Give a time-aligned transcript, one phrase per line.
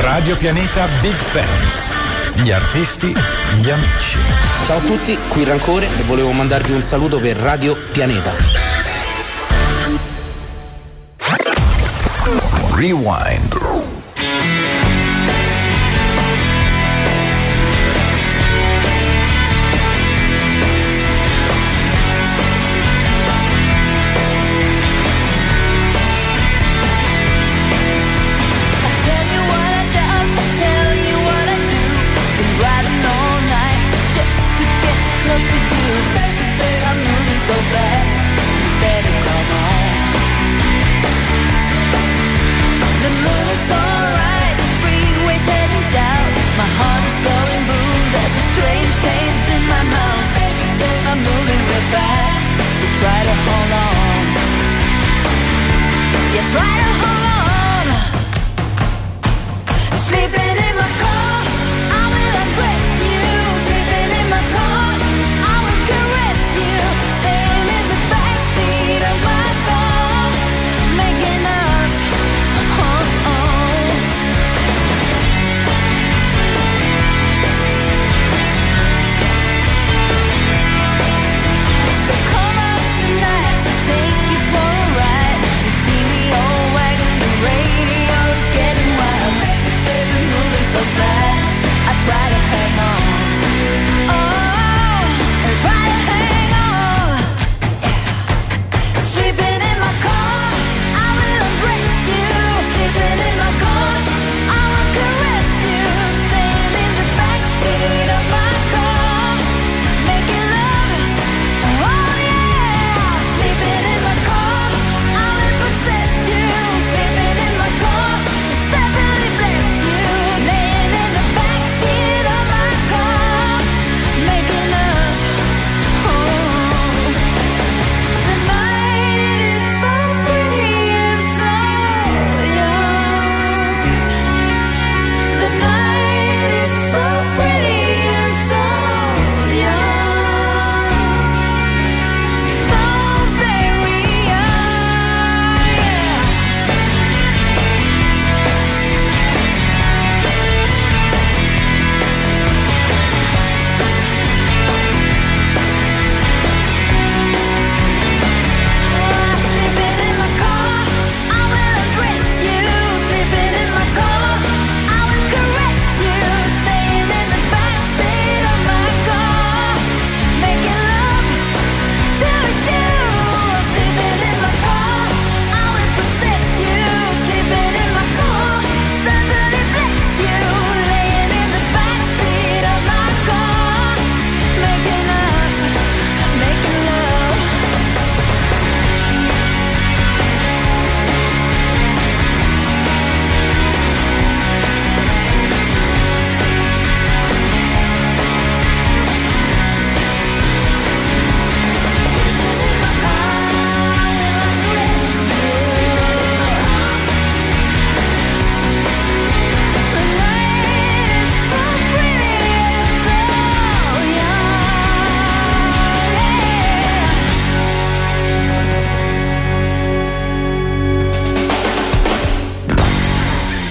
[0.00, 2.40] Radio Pianeta Big Fans.
[2.42, 3.14] Gli artisti,
[3.60, 4.18] gli amici.
[4.64, 8.32] Ciao a tutti, qui Rancore e volevo mandarvi un saluto per Radio Pianeta.
[12.72, 13.69] Rewind.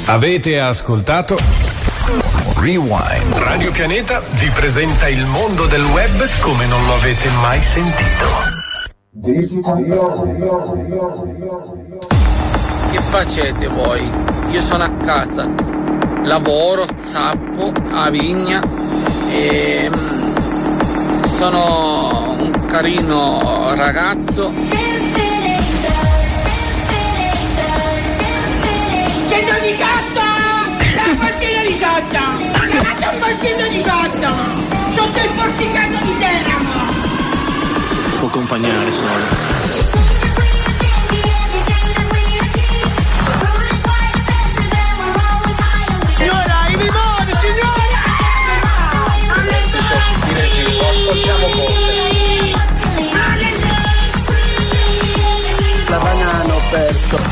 [0.09, 1.37] Avete ascoltato?
[2.55, 3.31] Rewind.
[3.33, 8.25] Radio Pianeta vi presenta il mondo del web come non lo avete mai sentito.
[12.91, 14.09] Che facete voi?
[14.49, 15.47] Io sono a casa,
[16.23, 18.63] lavoro, zappo, a vigna
[19.29, 24.78] e mm, sono un carino ragazzo
[31.19, 32.07] La portina 18!
[32.69, 34.27] Chiamate un portino 18!
[34.95, 36.93] Sotto il porticato di Teramo!
[38.19, 39.57] Può accompagnare solo.
[55.87, 57.28] La banana ho perso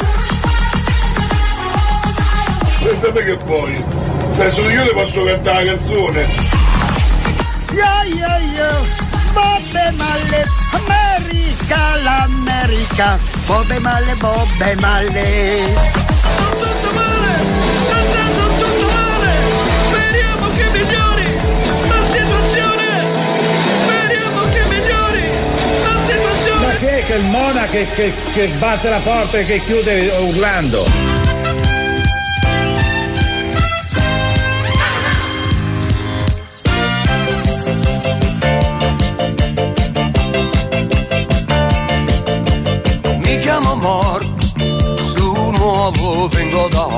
[2.87, 3.83] aspettate che poi.
[4.29, 6.25] Se sono io le posso cantare la canzone.
[7.71, 8.85] Yo yo yo,
[9.33, 15.59] bobbe male, America, l'America, bobbe male, bobbe male.
[16.59, 17.45] Tutto male,
[17.83, 19.33] sta andando tutto male,
[19.89, 21.33] speriamo che migliori
[21.87, 22.87] la situazione,
[23.83, 25.29] speriamo che migliori
[25.83, 26.65] la situazione.
[26.65, 30.07] Ma che è che il monaco che, che, che batte la porta e che chiude
[30.19, 31.16] urlando?
[43.57, 44.23] Mi chiamo Mor,
[44.99, 46.96] su nuovo vengo da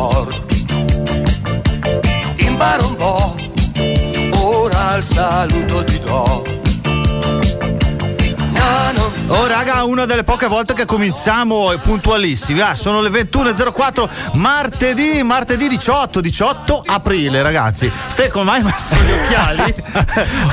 [9.60, 12.62] raga, una delle poche volte che cominciamo puntualissimi.
[12.62, 17.92] Ah, sono le 21.04, martedì, martedì 18, 18 aprile, ragazzi.
[18.08, 19.76] Ste, come mai messo gli occhiali?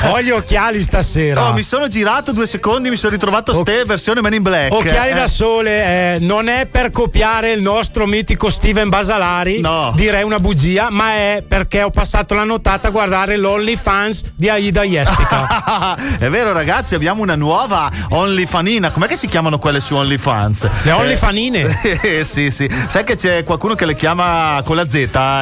[0.10, 1.48] Ho gli occhiali stasera.
[1.48, 4.72] Oh, mi sono girato due secondi, mi sono ritrovato ste versione Men in Black.
[4.72, 9.92] Occhiali Eh, da sole, eh, non è per copiare il nostro mitico Steven Basalari, No.
[9.94, 14.82] direi una bugia, ma è perché ho passato la nottata a guardare l'OnlyFans di Aida
[14.82, 15.94] Jespica.
[16.18, 18.94] È vero ragazzi, abbiamo una nuova OnlyFanina.
[18.96, 20.70] Com'è che si chiamano quelle su OnlyFans?
[20.84, 21.80] Le OnlyFanine?
[22.00, 22.66] Eh, sì, sì.
[22.88, 24.94] Sai che c'è qualcuno che le chiama con la Z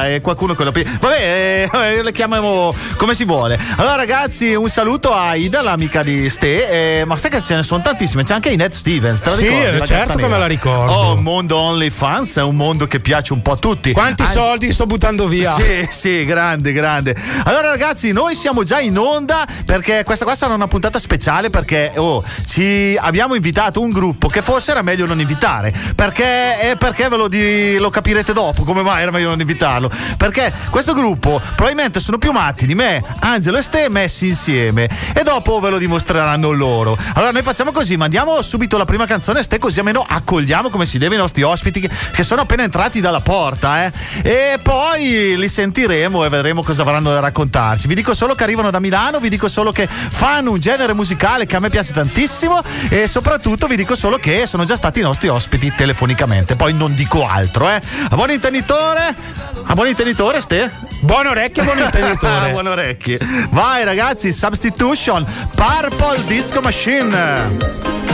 [0.07, 0.83] e qualcuno con la P.
[0.99, 3.57] Vabbè, eh, le chiamiamo come si vuole.
[3.77, 6.99] Allora ragazzi, un saluto a Ida, l'amica di Ste.
[6.99, 8.23] eh, ma sai che ce ne sono tantissime.
[8.23, 9.85] C'è anche Inet Stevens, te la Sì, ricordi?
[9.85, 10.91] Certo che me la ricordo.
[10.91, 13.93] Oh, mondo OnlyFans è un mondo che piace un po' a tutti.
[13.93, 15.53] Quanti Anzi- soldi sto buttando via?
[15.55, 17.15] sì, sì, grande, grande.
[17.45, 21.93] Allora, ragazzi, noi siamo già in onda perché questa qua sarà una puntata speciale perché
[21.95, 23.43] oh, ci abbiamo invitato
[23.75, 25.73] un gruppo che forse era meglio non invitare.
[25.95, 29.91] Perché, eh, perché ve lo, di- lo capirete dopo come mai era meglio non invitarlo.
[30.17, 34.89] Perché questo gruppo probabilmente sono più matti di me, Angelo e Ste messi insieme.
[35.13, 36.97] E dopo ve lo dimostreranno loro.
[37.13, 40.97] Allora, noi facciamo così: mandiamo subito la prima canzone, Ste, così almeno accogliamo come si
[40.97, 43.85] deve i nostri ospiti che, che sono appena entrati dalla porta.
[43.85, 43.91] Eh?
[44.23, 47.87] E poi li sentiremo e vedremo cosa avranno da raccontarci.
[47.87, 51.45] Vi dico solo che arrivano da Milano, vi dico solo che fanno un genere musicale
[51.45, 53.34] che a me piace tantissimo e soprattutto
[53.67, 56.55] vi dico solo che sono già stati i nostri ospiti telefonicamente.
[56.55, 57.81] Poi non dico altro, eh.
[58.09, 59.15] A buon intenditore?
[59.63, 60.71] A buon intenditore, Ste?
[61.01, 62.51] Buon orecchio, buon intenditore.
[62.53, 63.19] buon orecchie.
[63.49, 68.04] Vai ragazzi, Substitution, Purple Disco Machine.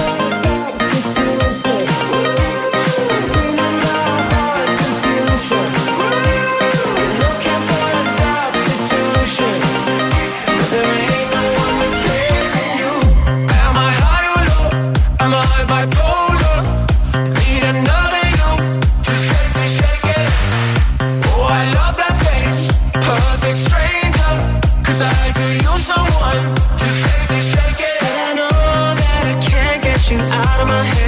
[30.61, 31.00] Out of my head.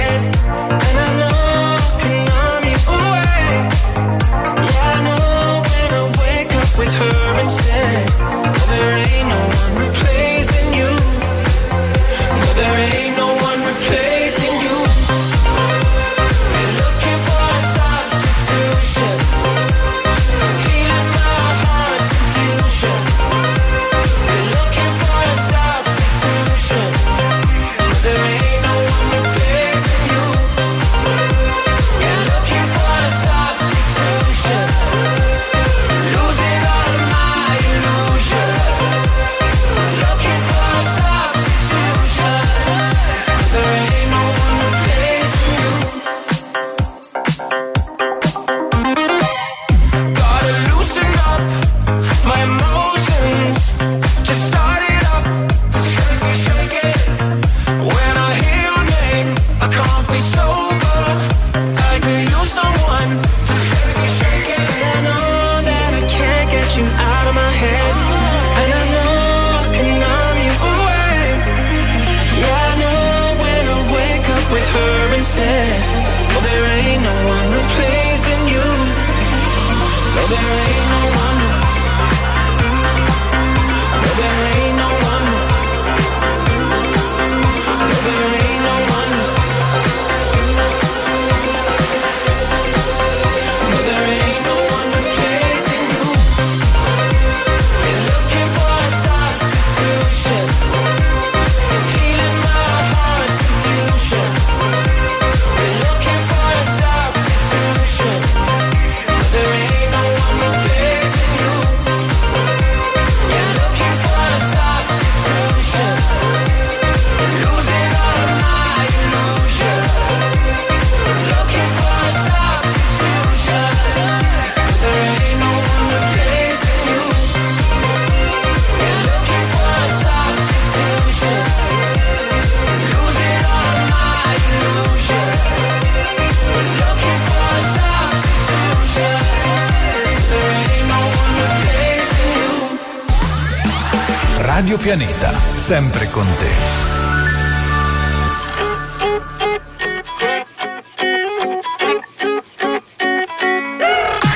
[144.84, 145.32] Pianeta,
[145.64, 146.50] sempre con te.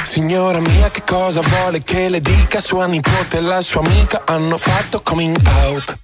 [0.04, 2.60] Signora mia, che cosa vuole che le dica?
[2.60, 5.94] Sua nipote e la sua amica hanno fatto coming out.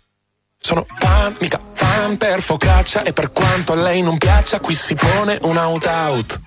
[0.58, 4.94] Sono pan, mica fan per focaccia e per quanto a lei non piaccia, qui si
[4.94, 6.40] pone un out out.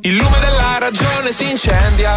[0.00, 2.16] Il lume della ragione si incendia.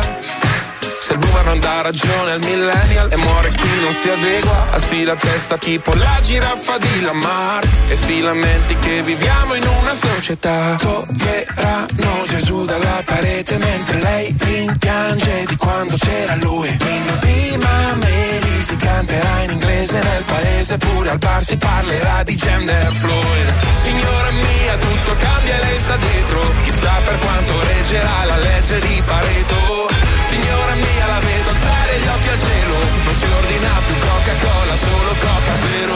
[1.02, 5.04] Se il boomer non dà ragione al millennial e muore chi non si adegua, alzi
[5.04, 10.76] la testa tipo la giraffa di Lamar e filamenti che viviamo in una società.
[10.80, 16.76] Toglieranno Gesù dalla parete mentre lei rimpiange di quando c'era lui.
[16.80, 22.36] L'inno di Mameli si canterà in inglese nel paese, pure al bar si parlerà di
[22.36, 23.54] gender fluid.
[23.84, 29.02] Signora mia, tutto cambia e lei sta dietro, chissà per quanto reggerà la legge di
[29.06, 29.90] Pareto.
[30.30, 35.14] Signora mia, la vedo alzare gli occhi al cielo, non si ordina più Coca-Cola, solo
[35.22, 35.96] Coca Zero.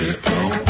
[0.00, 0.69] Dopo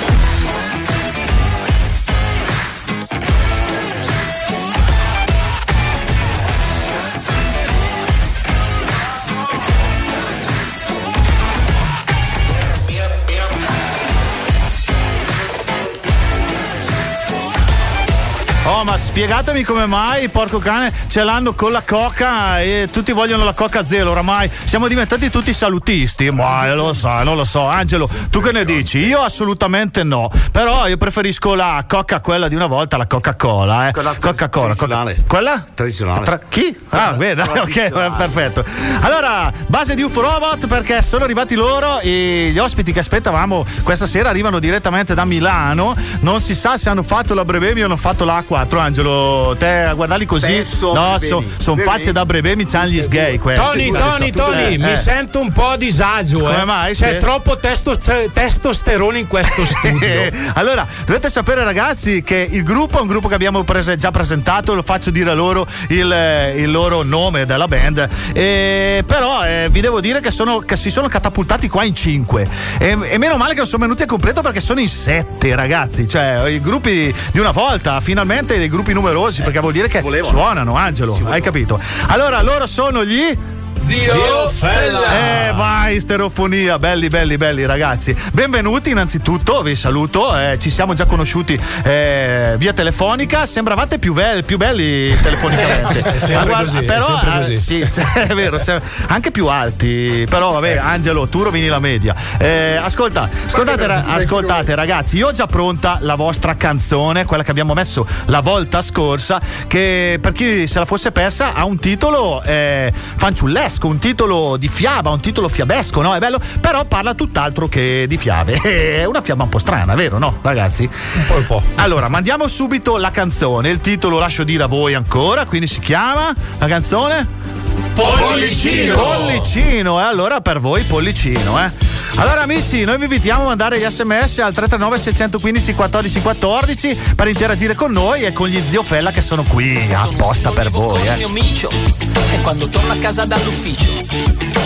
[18.83, 23.53] Ma spiegatemi come mai, porco cane, ce l'hanno con la coca e tutti vogliono la
[23.53, 24.09] coca zero.
[24.11, 26.31] Oramai siamo diventati tutti salutisti.
[26.31, 27.67] Ma non lo so, non lo so.
[27.67, 28.97] Angelo, tu che ne dici?
[28.97, 30.31] Io assolutamente no.
[30.51, 33.89] Però io preferisco la coca, quella di una volta, la Coca-Cola.
[33.89, 33.91] Eh.
[33.91, 34.73] Quella Coca-Cola.
[34.73, 35.23] tradizionale.
[35.27, 35.65] Quella?
[35.73, 36.25] Tradizionale.
[36.25, 36.75] Tra- chi?
[36.89, 38.65] Ah, bene, ok, perfetto.
[39.01, 44.07] Allora, base di UFO Robot perché sono arrivati loro e gli ospiti che aspettavamo questa
[44.07, 45.95] sera arrivano direttamente da Milano.
[46.21, 48.37] Non si sa se hanno fatto la Brebemi o hanno fatto la
[48.71, 49.55] A4, Angelo.
[49.57, 50.47] Te a guardarli così.
[50.47, 51.43] Penso no, sono
[51.75, 51.83] Brebemi.
[51.83, 53.37] facce da Brebemi, c'hanno gli sgay.
[53.37, 53.61] questi.
[53.61, 54.95] Tony, Tony, Tony, eh, mi eh.
[54.95, 56.39] sento un po' a disagio.
[56.39, 56.65] Come eh.
[56.65, 56.93] mai?
[56.93, 57.97] C'è troppo testo-
[58.31, 60.09] testosterone in questo studio.
[60.53, 64.73] allora, dovete sapere, ragazzi, che il gruppo è un gruppo che abbiamo prese- già presentato.
[64.73, 68.07] Lo faccio dire loro il, eh, il loro nome della band.
[68.33, 72.47] E, però eh, vi devo dire che, sono- che si sono catapultati qua in cinque.
[72.77, 76.07] E, e meno male che non sono venuti a completo perché sono in sette, ragazzi.
[76.07, 80.75] Cioè, i gruppi di una volta, finalmente dei gruppi numerosi, perché vuol dire che suonano,
[80.75, 81.19] Angelo.
[81.25, 81.79] Hai capito?
[82.07, 83.35] Allora, loro sono gli.
[83.83, 85.47] Zio Fella.
[85.49, 88.15] Eh, vai, stereofonia, belli, belli, belli ragazzi.
[88.31, 90.37] Benvenuti innanzitutto, vi saluto.
[90.37, 93.45] eh, ci siamo già conosciuti eh, via telefonica.
[93.45, 95.99] Sembravate più, be- più belli telefonicamente.
[96.07, 99.47] È sempre Ma guarda, così, è però, eh, sì, sì, è vero, se- anche più
[99.47, 100.25] alti.
[100.29, 102.13] Però vabbè, Angelo, tu rovini la media.
[102.37, 107.51] Eh, ascolta, ascoltate, ra- ascoltate ragazzi, io ho già pronta la vostra canzone, quella che
[107.51, 112.41] abbiamo messo la volta scorsa, che per chi se la fosse persa ha un titolo
[112.43, 113.70] eh, fanciullesco.
[113.71, 116.13] Fiabesco, un titolo di fiaba, un titolo fiabesco, no?
[116.13, 118.59] È bello, però parla tutt'altro che di fiabe.
[118.61, 120.83] È una fiaba un po' strana, vero, no, ragazzi?
[120.83, 121.63] Un po' un po'.
[121.75, 123.69] Allora, mandiamo subito la canzone.
[123.69, 127.60] Il titolo lascio dire a voi ancora, quindi si chiama la canzone?
[127.93, 128.95] Pollicino.
[128.95, 131.71] Pollicino, e allora per voi Pollicino, eh.
[132.15, 137.27] Allora amici, noi vi invitiamo a mandare gli sms al 339 615 14 14 per
[137.27, 141.07] interagire con noi e con gli zio Fella che sono qui apposta per voi, il
[141.07, 141.15] eh.
[141.15, 143.89] mio micio e quando torno a casa dall'ufficio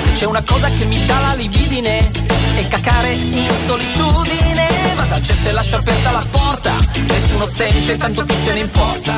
[0.01, 2.11] se c'è una cosa che mi dà la libidine
[2.55, 4.54] è cacare in solitudine
[4.95, 6.73] vado al cesso e lascio aperta la porta.
[7.07, 9.13] Nessuno sente tanto chi se ne importa.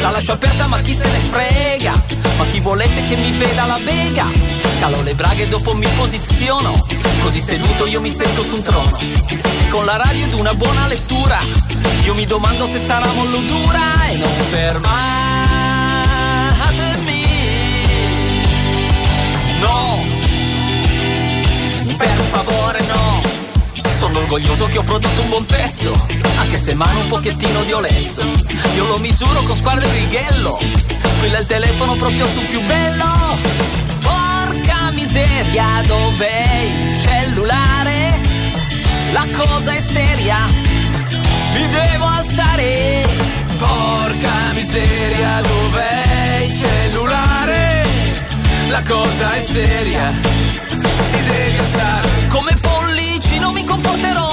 [0.00, 1.92] La lascio aperta ma chi se ne frega?
[2.36, 4.26] Ma chi volete che mi veda la vega?
[4.78, 6.72] Calo le braghe e dopo mi posiziono.
[7.22, 8.98] Così seduto io mi sento su un trono.
[9.68, 11.40] Con la radio ed una buona lettura.
[12.04, 14.78] Io mi domando se sarà mollo dura e non fermatemi.
[19.60, 20.04] No.
[21.96, 22.99] Per favore no
[24.12, 26.06] sono orgoglioso che ho prodotto un buon pezzo
[26.38, 28.22] anche se mano un pochettino di olezzo
[28.74, 30.58] io lo misuro con sguardo e righello
[31.20, 33.04] squilla il telefono proprio sul più bello.
[34.00, 38.20] Porca miseria dov'è il cellulare?
[39.12, 40.46] La cosa è seria
[41.52, 43.06] mi devo alzare.
[43.58, 47.86] Porca miseria dov'è il cellulare?
[48.68, 50.12] La cosa è seria
[53.90, 54.29] pollicino mi comporterò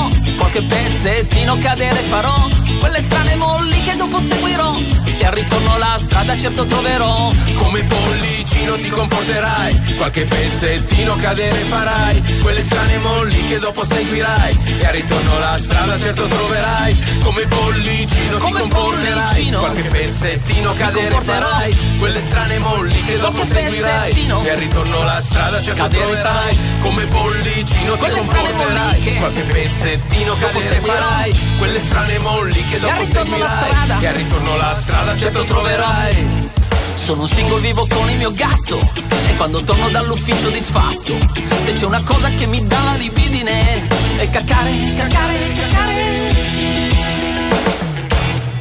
[0.49, 2.47] qualche pezzettino cadere farò.
[2.79, 4.77] Quelle strane molli che dopo seguirò.
[5.19, 7.29] E al ritorno la strada certo troverò.
[7.55, 14.57] Come pollicino ti comporterai, qualche pezzettino cadere farai, quelle strane molli che dopo seguirai.
[14.79, 16.97] E al ritorno la strada certo troverai.
[17.23, 23.43] Come pollicino Come ti comporterai, pollicino qualche pezzettino cadere farai, quelle strane molli che dopo
[23.43, 24.09] seguirai.
[24.11, 26.57] pezzettino e al ritorno la strada certo cadere troverai.
[26.79, 32.99] Come pollicino ti Quelle strane comporterai, qualche pezzettino cadere farai, quelle strane molli che dopo
[32.99, 33.99] ritorno la seguirai strada.
[33.99, 36.49] e al ritorno la strada certo troverai.
[36.95, 38.79] Sono un single vivo con il mio gatto.
[39.27, 41.17] E quando torno dall'ufficio disfatto
[41.63, 45.95] Se c'è una cosa che mi dà la libidine È cacare, cacare, cacare.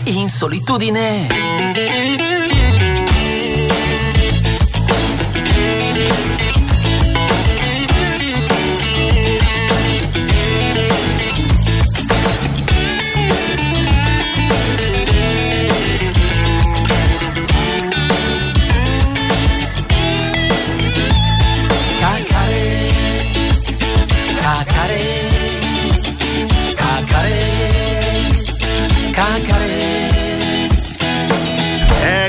[0.04, 2.25] In solitudine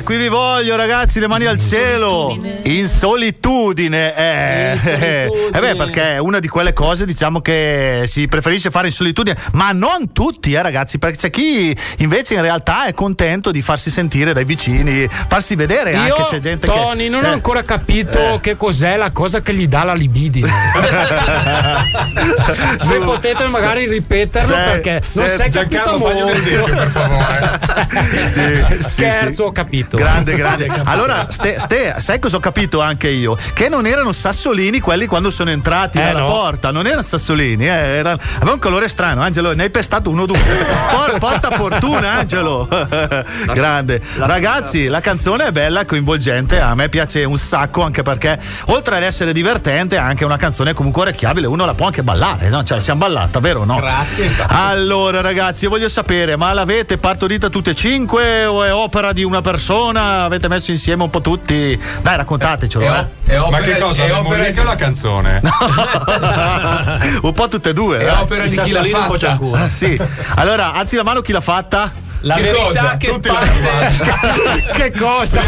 [0.07, 2.29] qui vi voglio ragazzi, le mani al cielo.
[2.63, 4.15] In solitudine.
[4.15, 5.25] Eh, In solitudine.
[5.53, 9.35] Eh beh, perché è una di quelle cose diciamo che si preferisce fare in solitudine,
[9.51, 13.89] ma non tutti eh ragazzi, perché c'è chi invece in realtà è contento di farsi
[13.89, 17.09] sentire dai vicini, farsi vedere Io, anche c'è gente Tony, che...
[17.09, 17.31] non ho eh.
[17.33, 18.39] ancora capito Eh.
[18.39, 20.49] che cos'è la cosa che gli dà la libidine.
[22.77, 26.87] Se potete magari ripeterlo Se- perché non se- si è capito Giancarlo, un esempio, per
[26.87, 27.55] favore.
[28.27, 29.41] Sì, sì, Scherzo, sì.
[29.41, 29.96] ho capito.
[29.97, 30.69] Grande, grande.
[30.85, 33.35] Allora, ste, ste, sai cosa ho capito anche io?
[33.53, 36.27] Che non erano sassolini quelli quando sono entrati Eh, dalla no.
[36.27, 40.23] porta, non erano sassolini, eh, erano- aveva un colore strano, Angelo, ne hai pestato uno
[40.23, 40.37] o due.
[40.93, 42.67] Por- porta fortuna, Angelo.
[43.53, 44.01] Grande.
[44.17, 49.03] Ragazzi, la canzone è bella coinvolgente, a me piace un sacco anche perché oltre ad
[49.03, 52.63] essere divertente è anche una canzone comunque orecchiabile, uno la può anche ballare, no?
[52.63, 53.77] Ce la siamo ballata, vero o no?
[53.77, 54.29] Grazie.
[54.47, 59.23] Allora, ragazzi, io voglio sapere, ma l'avete partorita tutte e cinque o è opera di
[59.23, 59.85] una persona?
[59.95, 61.79] Avete messo insieme un po' tutti?
[62.01, 62.89] Dai, raccontatecelo, E eh.
[62.91, 64.03] o- e opera- Ma che cosa?
[64.03, 65.41] e La opera musica o la canzone?
[67.21, 67.97] un po' tutte e due.
[67.99, 68.21] È dai.
[68.21, 69.39] opera di chi l'ha fatta.
[69.53, 69.99] Ah, sì.
[70.35, 71.91] Allora, alzi la mano chi l'ha fatta?
[72.27, 72.97] La Che verità cosa?
[72.97, 75.41] che Tutti parte che cosa?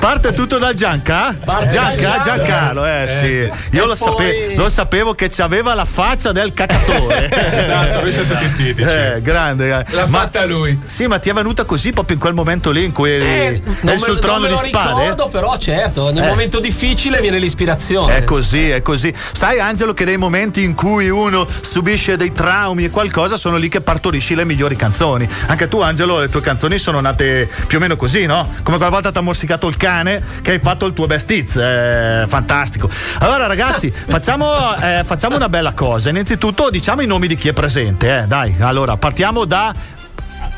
[0.00, 1.34] Parte tutto dal Gianca?
[1.44, 2.22] Parte Gianca, dal Gianca.
[2.44, 3.76] Giancarlo, eh, sì.
[3.76, 7.28] Io E lo, poi- sape- lo sapevo che aveva la faccia del cacatore.
[7.64, 8.80] Esatto, noi siete tutti stitici.
[8.88, 9.66] Eh, grande.
[9.66, 9.84] grande.
[9.90, 10.78] L'ha Ma- fatta lui.
[10.84, 13.44] Sì, ma ti è venuta così proprio in quel momento lì in cui eri, Eh,
[13.46, 15.00] eri non sul me, trono non me di spade?
[15.02, 16.28] ricordo, però certo, nel Eh.
[16.28, 18.16] momento difficile viene l'ispirazione.
[18.18, 19.12] È così, è così.
[19.32, 23.68] Sai, Angelo, che dei momenti in cui uno subisce dei traumi e qualcosa sono lì
[23.68, 23.80] che
[24.14, 25.28] partorisci le migliori canzoni.
[25.46, 28.48] Anche tu, Angelo, le tue canzoni sono nate più o meno così, no?
[28.62, 31.56] Come quella volta ti ha morsicato il cane che hai fatto il tuo best hits.
[31.56, 32.88] Eh, fantastico.
[33.18, 36.10] Allora, ragazzi, facciamo, eh, facciamo una bella cosa.
[36.10, 38.26] Innanzitutto, diciamo i nomi di chi è presente, eh.
[38.26, 39.74] Dai, allora, partiamo da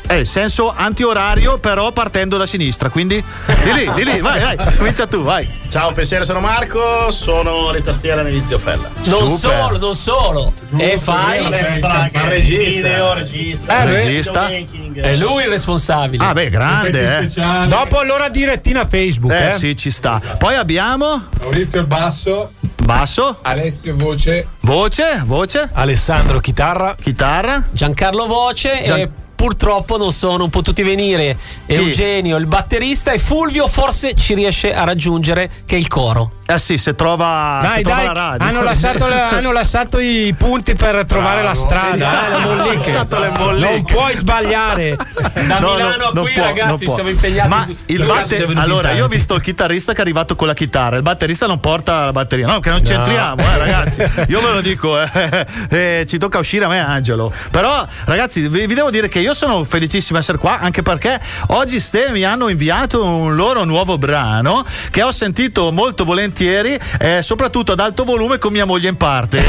[0.07, 2.89] È il senso antiorario, però partendo da sinistra.
[2.89, 3.21] Quindi
[3.63, 5.45] di lì, di lì, vai, vai, comincia tu, vai.
[5.67, 8.89] Ciao, piacere, sono Marco, sono le tastiere Nevizio Fella.
[9.03, 10.53] Non solo, non solo.
[10.77, 11.41] E fai.
[11.81, 12.79] Ma regista.
[12.81, 13.81] video, regista.
[13.81, 13.85] Eh.
[13.85, 14.47] Regista.
[14.47, 16.23] È lui il responsabile.
[16.23, 17.67] Ah, beh, grande, eh.
[17.67, 19.51] Dopo allora direttina Facebook, Eh eh.
[19.51, 20.21] sì, ci sta.
[20.37, 27.61] Poi abbiamo Maurizio il basso, basso, Alessio voce, voce, voce, Alessandro chitarra, chitarra.
[27.71, 34.15] Giancarlo Voce Gian- e purtroppo non sono potuti venire Eugenio il batterista e Fulvio forse
[34.15, 36.36] ci riesce a raggiungere che è il coro.
[36.49, 38.47] Eh sì, se trova, Dai, se trova dai, la radio.
[38.47, 42.75] hanno lasciato, le- hanno lasciato i punti per trovare la strada, eh, le molliche.
[42.75, 43.69] lasciato le molliche.
[43.71, 44.95] Non puoi sbagliare.
[45.47, 47.47] Da No, Milano no, qui può, ragazzi siamo impegnati.
[47.49, 50.95] Ma il batter- allora, io ho visto il chitarrista che è arrivato con la chitarra,
[50.95, 52.47] il batterista non porta la batteria.
[52.47, 54.01] No, che non c'entriamo, eh, ragazzi.
[54.29, 57.31] Io ve lo dico, eh, eh, ci tocca uscire a me, Angelo.
[57.51, 61.19] Però, ragazzi, vi, vi devo dire che io sono felicissimo di essere qua, anche perché
[61.47, 67.21] oggi Ste mi hanno inviato un loro nuovo brano che ho sentito molto volentieri, eh,
[67.21, 69.43] soprattutto ad alto volume con mia moglie in parte.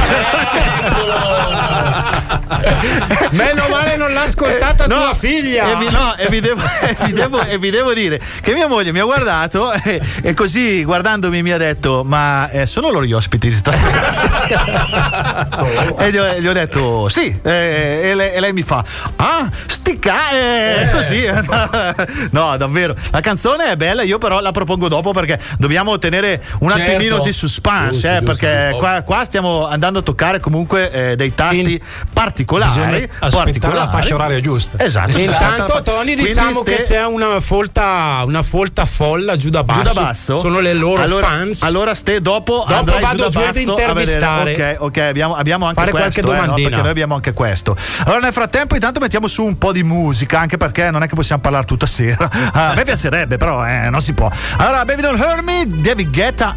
[3.31, 5.73] Meno male non l'ha ascoltata No, tua figlia.
[5.73, 8.67] E vi, no, e vi devo, e vi devo- e vi devo dire che mia
[8.69, 13.05] moglie mi ha guardato e, e così guardandomi mi ha detto: Ma eh, sono loro
[13.05, 14.47] gli ospiti stasera?
[15.99, 18.83] e gli ho, gli ho detto: Sì, eh, e, lei, e lei mi fa:
[19.17, 21.27] Ah, sticca, eh, così.
[22.33, 22.95] no, davvero.
[23.11, 26.43] La canzone è bella, io però la propongo dopo perché dobbiamo tenere
[26.79, 26.93] un Certo.
[26.97, 28.77] attimino di suspense, Giusto, eh, giusto, perché giusto.
[28.79, 31.81] Qua, qua stiamo andando a toccare comunque eh, dei tasti
[32.13, 32.71] particolari.
[32.73, 33.79] Bisogna aspettare particolari.
[33.79, 34.83] la fascia oraria giusta.
[34.85, 35.17] Esatto.
[35.17, 39.83] aspetta Intanto, Tony, diciamo ste- che c'è una folta, una folta folla giù da basso.
[39.83, 41.63] giù da basso Sono le loro allora, fans.
[41.63, 44.45] allora ste dopo, Dopo andrai vado giù, giù da ad basso a intervistare.
[44.51, 44.77] vedere.
[44.79, 46.41] ok ok abbiamo, abbiamo anche Fare questo qualche eh, no?
[46.47, 46.69] domandina.
[46.69, 50.39] perché noi abbiamo anche questo allora nel frattempo intanto mettiamo su un po' di musica
[50.39, 53.89] anche perché non è che possiamo parlare tutta sera Ah, a me piacerebbe però eh,
[53.91, 56.57] non si può allora Baby Don't Hurt Me David Guetta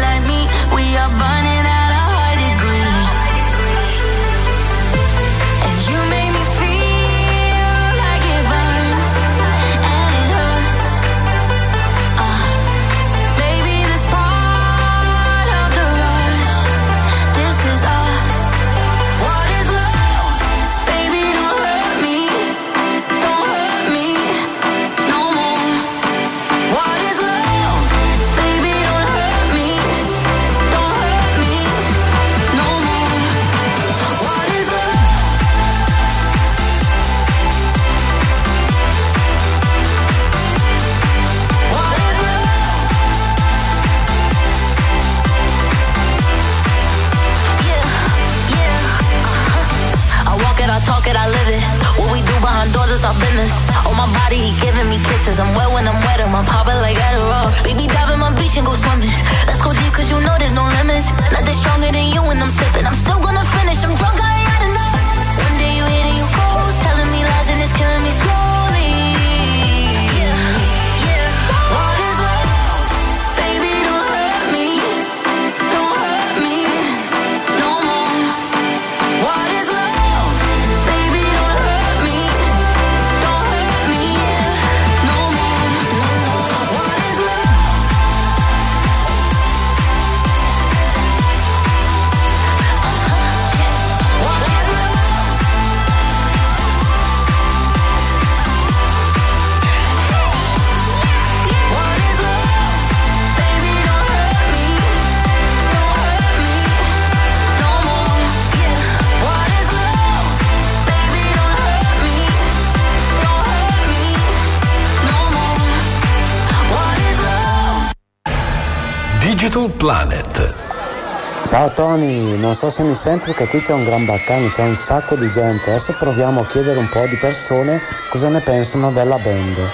[122.51, 125.25] non so se mi senti perché qui c'è un gran baccano, c'è un sacco di
[125.29, 125.69] gente.
[125.69, 129.71] Adesso proviamo a chiedere un po' di persone cosa ne pensano della band.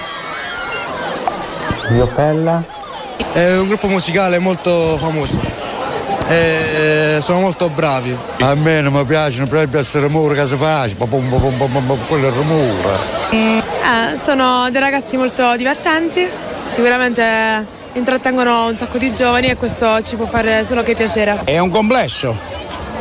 [1.80, 2.64] Zio Fella?
[3.32, 5.40] È un gruppo musicale molto famoso.
[6.28, 8.16] E sono molto bravi.
[8.42, 11.56] A me non mi piace, non piace essere rumore che si fa, pom, pom, pom,
[11.56, 12.96] pom, pom, pom, quello è il rumore.
[13.30, 16.28] Eh, sono dei ragazzi molto divertenti,
[16.66, 21.40] sicuramente intrattengono un sacco di giovani e questo ci può fare solo che piacere.
[21.42, 22.57] È un complesso.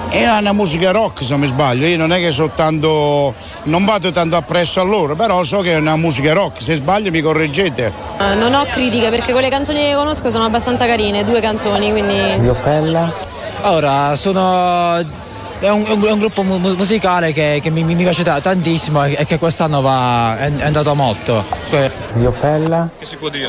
[0.10, 3.86] È una musica rock se non mi sbaglio, io non è che so tanto, non
[3.86, 7.22] vado tanto appresso a loro, però so che è una musica rock, se sbaglio mi
[7.22, 7.91] correggete.
[8.20, 12.34] Eh, non ho critiche perché quelle canzoni che conosco sono abbastanza carine, due canzoni, quindi...
[12.34, 13.13] Zio Fella?
[13.62, 15.26] Allora, sono.
[15.60, 18.39] È un, è un- è un gruppo mu- musicale che, che mi, mi piace ta-
[18.39, 21.43] tantissimo e e che quest'anno va, è, è andato molto.
[21.70, 22.88] Que- Zio Fella?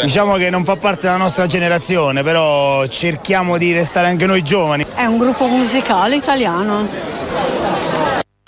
[0.02, 4.86] Diciamo che non fa parte della nostra generazione, però cerchiamo di restare anche noi giovani.
[4.94, 6.86] È un gruppo musicale italiano.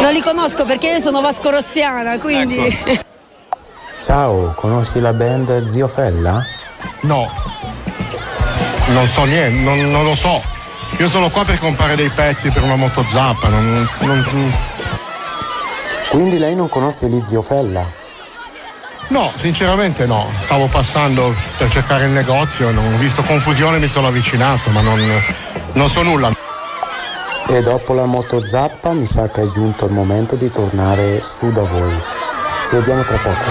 [0.02, 2.78] Non li conosco perché io sono vascorossiana, quindi...
[4.00, 6.42] Ciao, conosci la band Zio Fella?
[7.02, 7.28] No,
[8.88, 10.40] non so niente, non, non lo so.
[10.98, 14.54] Io sono qua per comprare dei pezzi per una moto zappa, non, non-
[16.10, 17.84] Quindi lei non conosce gli Zio Fella?
[19.08, 20.26] No, sinceramente no.
[20.44, 25.00] Stavo passando per cercare il negozio, non ho visto confusione mi sono avvicinato, ma non,
[25.72, 26.32] non so nulla.
[27.48, 31.50] E dopo la moto zappa mi sa che è giunto il momento di tornare su
[31.50, 32.02] da voi.
[32.68, 33.50] Ci vediamo tra poco.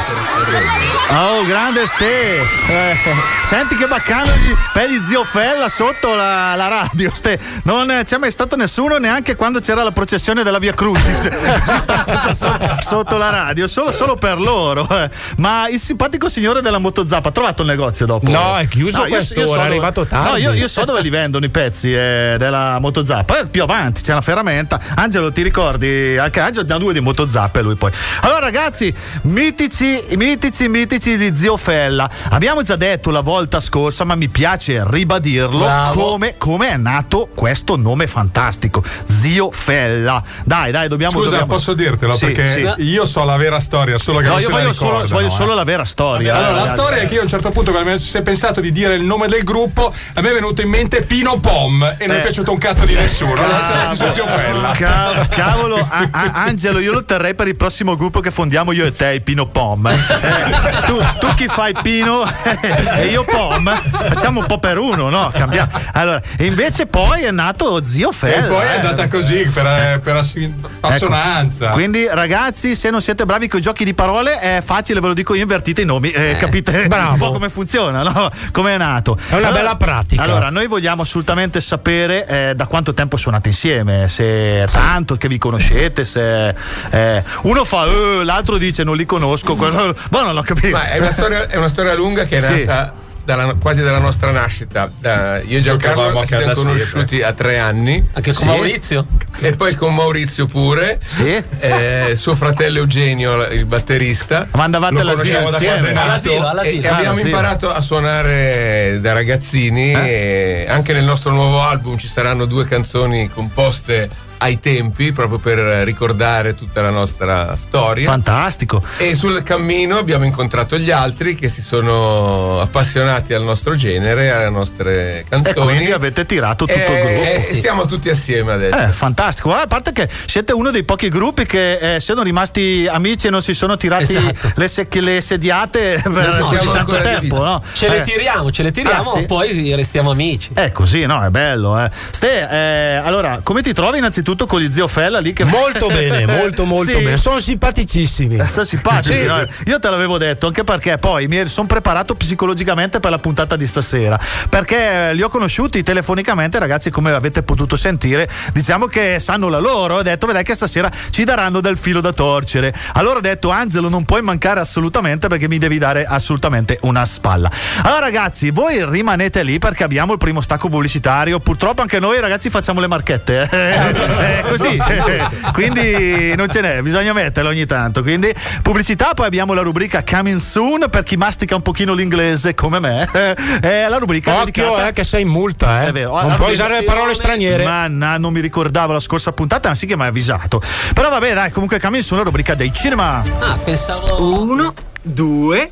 [1.11, 2.37] Oh, grande Ste!
[2.39, 2.95] Eh,
[3.43, 7.11] senti che baccano gli peli zio Fella sotto la, la radio.
[7.13, 7.37] Ste.
[7.63, 11.27] Non eh, c'è mai stato nessuno neanche quando c'era la processione della Via Crucis.
[12.79, 14.87] Sotto la radio, solo, solo per loro.
[14.89, 15.09] eh.
[15.37, 18.29] Ma il simpatico signore della motozappa ha trovato il negozio dopo?
[18.29, 20.29] No, è chiuso quest'ora, io so è dove- arrivato tardi.
[20.29, 23.39] No, io, io so dove li vendono i pezzi eh, della motozappa.
[23.39, 24.79] Eh, più avanti c'è una ferramenta.
[24.95, 26.17] Angelo, ti ricordi?
[26.17, 27.91] Anche Angelo ne ha due di motozappe lui poi.
[28.21, 28.93] Allora, ragazzi,
[29.23, 32.09] mitici, mitici, mitici di Zio Fella.
[32.29, 37.75] Abbiamo già detto la volta scorsa, ma mi piace ribadirlo come, come è nato questo
[37.77, 38.83] nome fantastico.
[39.19, 40.21] Zio Fella.
[40.43, 42.13] Dai, dai, dobbiamo Scusa, dobbiamo- posso dirtelo?
[42.15, 42.81] Sì, perché sì.
[42.83, 45.27] io so la vera storia, solo che No, non io se la voglio solo, voglio
[45.27, 45.29] eh.
[45.29, 46.33] solo la vera storia.
[46.35, 46.77] Allora, la ragazzi.
[46.81, 48.95] storia è che io a un certo punto, quando mi si è pensato di dire
[48.95, 52.19] il nome del gruppo, a me è venuto in mente Pino Pom e non Eh.
[52.19, 53.41] è piaciuto un cazzo di nessuno.
[53.41, 54.71] Allora sono andato su Zio Fella.
[54.77, 58.85] Ca- cavolo, a- a- Angelo, io lo terrei per il prossimo gruppo che fondiamo io
[58.85, 59.87] e te, il Pino Pom.
[59.87, 62.23] Eh, tu, tu chi fai Pino
[62.97, 63.69] e io Pom?
[64.09, 65.31] Facciamo un po' per uno, no?
[65.33, 65.71] Cambiamo.
[65.93, 68.45] Allora, e invece poi è nato Zio Fella.
[68.45, 68.75] E poi è eh.
[68.75, 71.65] andata così, per, per assi- assonanza.
[71.65, 75.07] Ecco, quindi ragazzi, se non siete bravi con i giochi di parole, è facile, ve
[75.07, 77.13] lo dico io, invertite i nomi, eh, capite bravo.
[77.13, 78.29] un po' come funziona, no?
[78.51, 79.17] Come è nato.
[79.29, 80.23] È una bella pratica.
[80.23, 84.23] Allora, noi vogliamo assolutamente sapere eh, da quanto tempo suonate insieme, se
[84.63, 86.55] è tanto che vi conoscete, se
[86.89, 90.69] eh, uno fa "Eh", l'altro dice non li conosco, quello, boh, non l'ho capito.
[90.75, 92.63] Ma è una storia, è una storia lunga che è Sì.
[92.65, 94.89] nata dalla- quasi dalla nostra nascita.
[94.99, 98.03] Da- io e Giancarlo a ci siamo casa conosciuti a tre anni.
[98.13, 98.47] Anche con Sì.
[98.47, 99.05] Maurizio?
[99.41, 100.99] E poi con Maurizio pure.
[101.05, 101.41] Sì.
[101.59, 104.47] Eh, suo fratello Eugenio, il batterista.
[104.53, 106.01] Ma andavate Lo all'asilo conosciamo da insieme?
[106.01, 106.81] All'asilo, E- all'asilo.
[106.83, 107.27] E, Ah, abbiamo all'asilo.
[107.29, 109.91] imparato a suonare da ragazzini.
[109.93, 115.57] E anche nel nostro nuovo album ci saranno due canzoni composte ai tempi, proprio per
[115.83, 118.09] ricordare tutta la nostra storia.
[118.09, 118.81] Fantastico.
[118.97, 124.49] E sul cammino abbiamo incontrato gli altri che si sono appassionati al nostro genere, alle
[124.49, 125.65] nostre E canzoni.
[125.75, 127.29] quindi avete tirato tutto il E- gruppo.
[127.31, 128.75] e stiamo tutti assieme adesso.
[128.77, 132.87] Eh, fantastico, Guarda, a parte che siete uno dei pochi gruppi che eh, sono rimasti
[132.89, 134.51] amici e non si sono tirati Esatto.
[134.55, 137.43] le, se- le sediate per ci così siamo tanto tempo.
[137.43, 137.61] No?
[137.73, 138.01] Ce le Eh.
[138.03, 139.25] tiriamo, ce le tiriamo, Ah, sì?
[139.25, 140.51] poi restiamo amici.
[140.53, 141.23] È così, no?
[141.23, 141.89] È bello, eh.
[142.11, 145.33] Ste, eh, allora, come ti trovi innanzitutto con gli zio Fella lì?
[145.33, 145.43] Che...
[145.43, 147.03] Molto bene, molto molto Sì.
[147.03, 147.17] bene.
[147.17, 148.37] Sono simpaticissimi.
[148.37, 149.25] Eh, Sono simpatici, Sì.
[149.25, 149.45] no?
[149.65, 153.65] Io te l'avevo detto anche perché poi mi sono preparato psicologicamente per la puntata di
[153.67, 154.19] stasera.
[154.49, 158.27] Perché li ho conosciuti telefonicamente, ragazzi, come avete potuto sentire.
[158.53, 159.95] Diciamo che sanno la loro.
[159.95, 162.73] Ho detto, vedrai che stasera ci daranno del filo da torcere.
[162.93, 167.49] Allora ho detto, Angelo, non puoi mancare assolutamente perché mi devi dare assolutamente una spalla.
[167.83, 171.39] Allora, ragazzi, voi rimanete lì perché abbiamo il primo stacco pubblicitario.
[171.39, 173.47] Purtroppo anche noi, ragazzi, facciamo le marchette.
[173.51, 174.17] eh.
[174.19, 174.77] Eh, così.
[175.53, 178.01] Quindi non ce n'è, bisogna metterlo ogni tanto.
[178.01, 182.79] Quindi pubblicità, poi abbiamo la rubrica Coming Soon per chi mastica un pochino l'inglese come
[182.79, 183.07] me.
[183.61, 185.87] Eh, la rubrica Occhio, dedicata- eh, che sei in multa, eh.
[185.87, 186.19] È vero.
[186.21, 187.63] Non puoi usare le parole straniere.
[187.63, 190.61] Ma no, non mi ricordavo la scorsa puntata, anzi che mi hai avvisato.
[190.93, 193.21] Però vabbè, dai, comunque Coming Soon, la rubrica dei cinema.
[193.39, 194.41] Ah, pensavo.
[194.41, 195.71] Uno, due,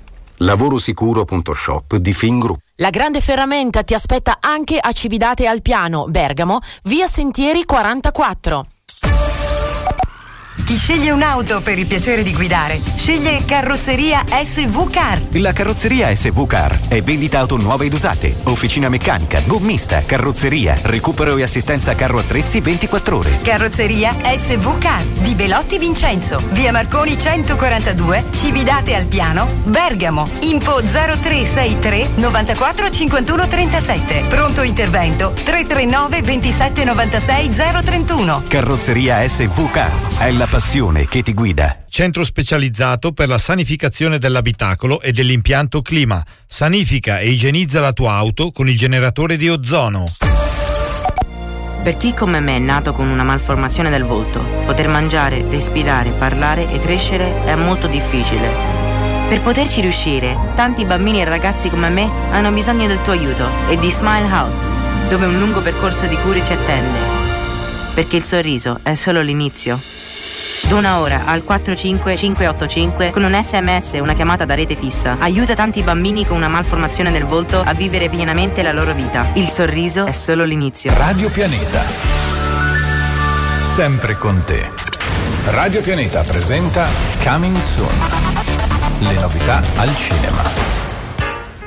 [0.41, 2.59] Lavorosicuro.shop di Fingroup.
[2.77, 8.65] La grande ferramenta ti aspetta anche a Cividate al Piano, Bergamo, via Sentieri 44.
[10.71, 15.21] Chi sceglie un'auto per il piacere di guidare, sceglie Carrozzeria SV Car.
[15.31, 21.35] La carrozzeria SV Car è vendita auto nuove ed usate, officina meccanica, gommista, carrozzeria, recupero
[21.35, 23.39] e assistenza carro attrezzi 24 ore.
[23.41, 30.25] Carrozzeria SV Car di Belotti Vincenzo, via Marconi 142, Cividate al Piano, Bergamo.
[30.43, 34.23] Info 0363 94 51 37.
[34.29, 38.43] Pronto intervento 339 27 96 031.
[38.47, 40.59] Carrozzeria SV Car è la passione
[41.09, 41.83] che ti guida.
[41.89, 46.23] Centro specializzato per la sanificazione dell'abitacolo e dell'impianto clima.
[46.47, 50.05] Sanifica e igienizza la tua auto con il generatore di ozono.
[51.83, 56.71] Per chi come me è nato con una malformazione del volto, poter mangiare, respirare, parlare
[56.71, 58.49] e crescere è molto difficile.
[59.27, 63.77] Per poterci riuscire, tanti bambini e ragazzi come me hanno bisogno del tuo aiuto e
[63.77, 64.73] di Smile House,
[65.09, 66.99] dove un lungo percorso di cure ci attende.
[67.93, 69.99] Perché il sorriso è solo l'inizio.
[70.67, 75.17] Dona ora al 45585 con un sms e una chiamata da rete fissa.
[75.19, 79.31] Aiuta tanti bambini con una malformazione del volto a vivere pienamente la loro vita.
[79.33, 80.93] Il sorriso è solo l'inizio.
[80.95, 81.81] Radio Pianeta.
[83.75, 84.69] Sempre con te.
[85.45, 86.87] Radio Pianeta presenta
[87.23, 87.89] Coming Soon.
[88.99, 90.43] Le novità al cinema.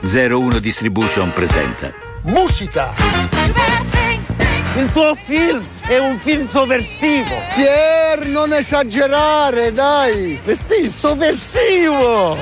[0.02, 1.90] 01 Distribution presenta
[2.24, 2.92] Musica!
[4.76, 7.30] Il tuo film è un film sovversivo!
[7.54, 10.40] Pier, non esagerare, dai!
[10.44, 12.36] Sì, sovversivo!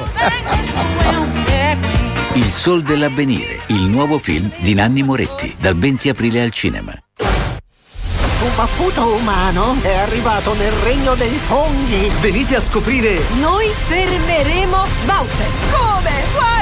[2.33, 6.95] Il Sol dell'Avvenire, il nuovo film di Nanni Moretti, dal 20 aprile al cinema.
[7.19, 12.11] Un baffuto umano è arrivato nel regno dei funghi!
[12.23, 15.47] Venite a scoprire Noi fermeremo Bowser.
[15.71, 16.11] Come?
[16.33, 16.62] Guardaci!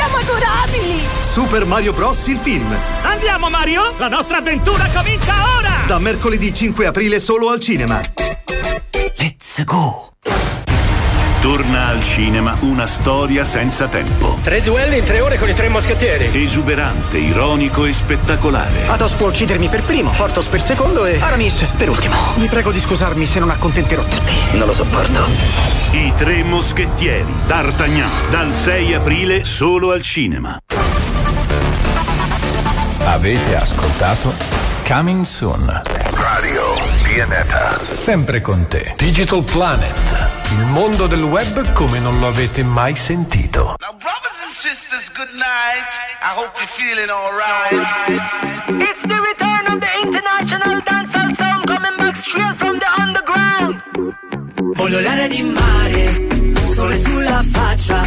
[0.00, 1.02] Siamo adorabili!
[1.20, 2.26] Super Mario Bros.
[2.28, 2.74] il film.
[3.02, 5.72] Andiamo Mario, la nostra avventura comincia ora!
[5.86, 8.00] Da mercoledì 5 aprile solo al cinema.
[9.18, 10.14] Let's go!
[11.40, 14.38] Torna al cinema una storia senza tempo.
[14.42, 16.28] Tre duelli in tre ore con i tre moschettieri.
[16.44, 18.86] Esuberante, ironico e spettacolare.
[18.86, 22.14] Athos può uccidermi per primo, Portos per secondo e Aramis per ultimo.
[22.36, 24.34] Vi prego di scusarmi se non accontenterò tutti.
[24.52, 25.24] Non lo sopporto.
[25.92, 27.32] I tre moschettieri.
[27.46, 28.10] D'Artagnan.
[28.28, 30.58] Dal 6 aprile solo al cinema.
[33.06, 34.34] Avete ascoltato
[34.86, 36.09] Coming Soon.
[36.20, 36.62] Radio
[37.02, 37.78] Pianeta.
[37.94, 38.94] Sempre con te.
[38.96, 40.28] Digital Planet.
[40.52, 43.74] Il mondo del web come non lo avete mai sentito.
[43.78, 45.88] Brothers and sisters, good night.
[46.22, 47.72] I hope you're feeling alright.
[48.80, 53.82] It's the return of the international dancehall sound coming back straight from the underground.
[54.74, 56.26] Voglio l'aria di mare,
[56.74, 58.02] sole sulla faccia.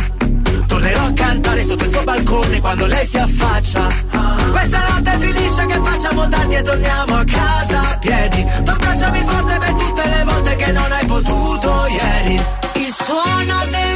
[0.68, 4.13] Tornerò a cantare sotto il suo balcone quando lei si affaccia.
[4.54, 8.46] Questa notte finisce che facciamo tardi e torniamo a casa a piedi.
[8.64, 8.72] Tu
[9.26, 12.46] forte per tutte le volte che non hai potuto ieri.
[12.76, 13.93] Il suono delle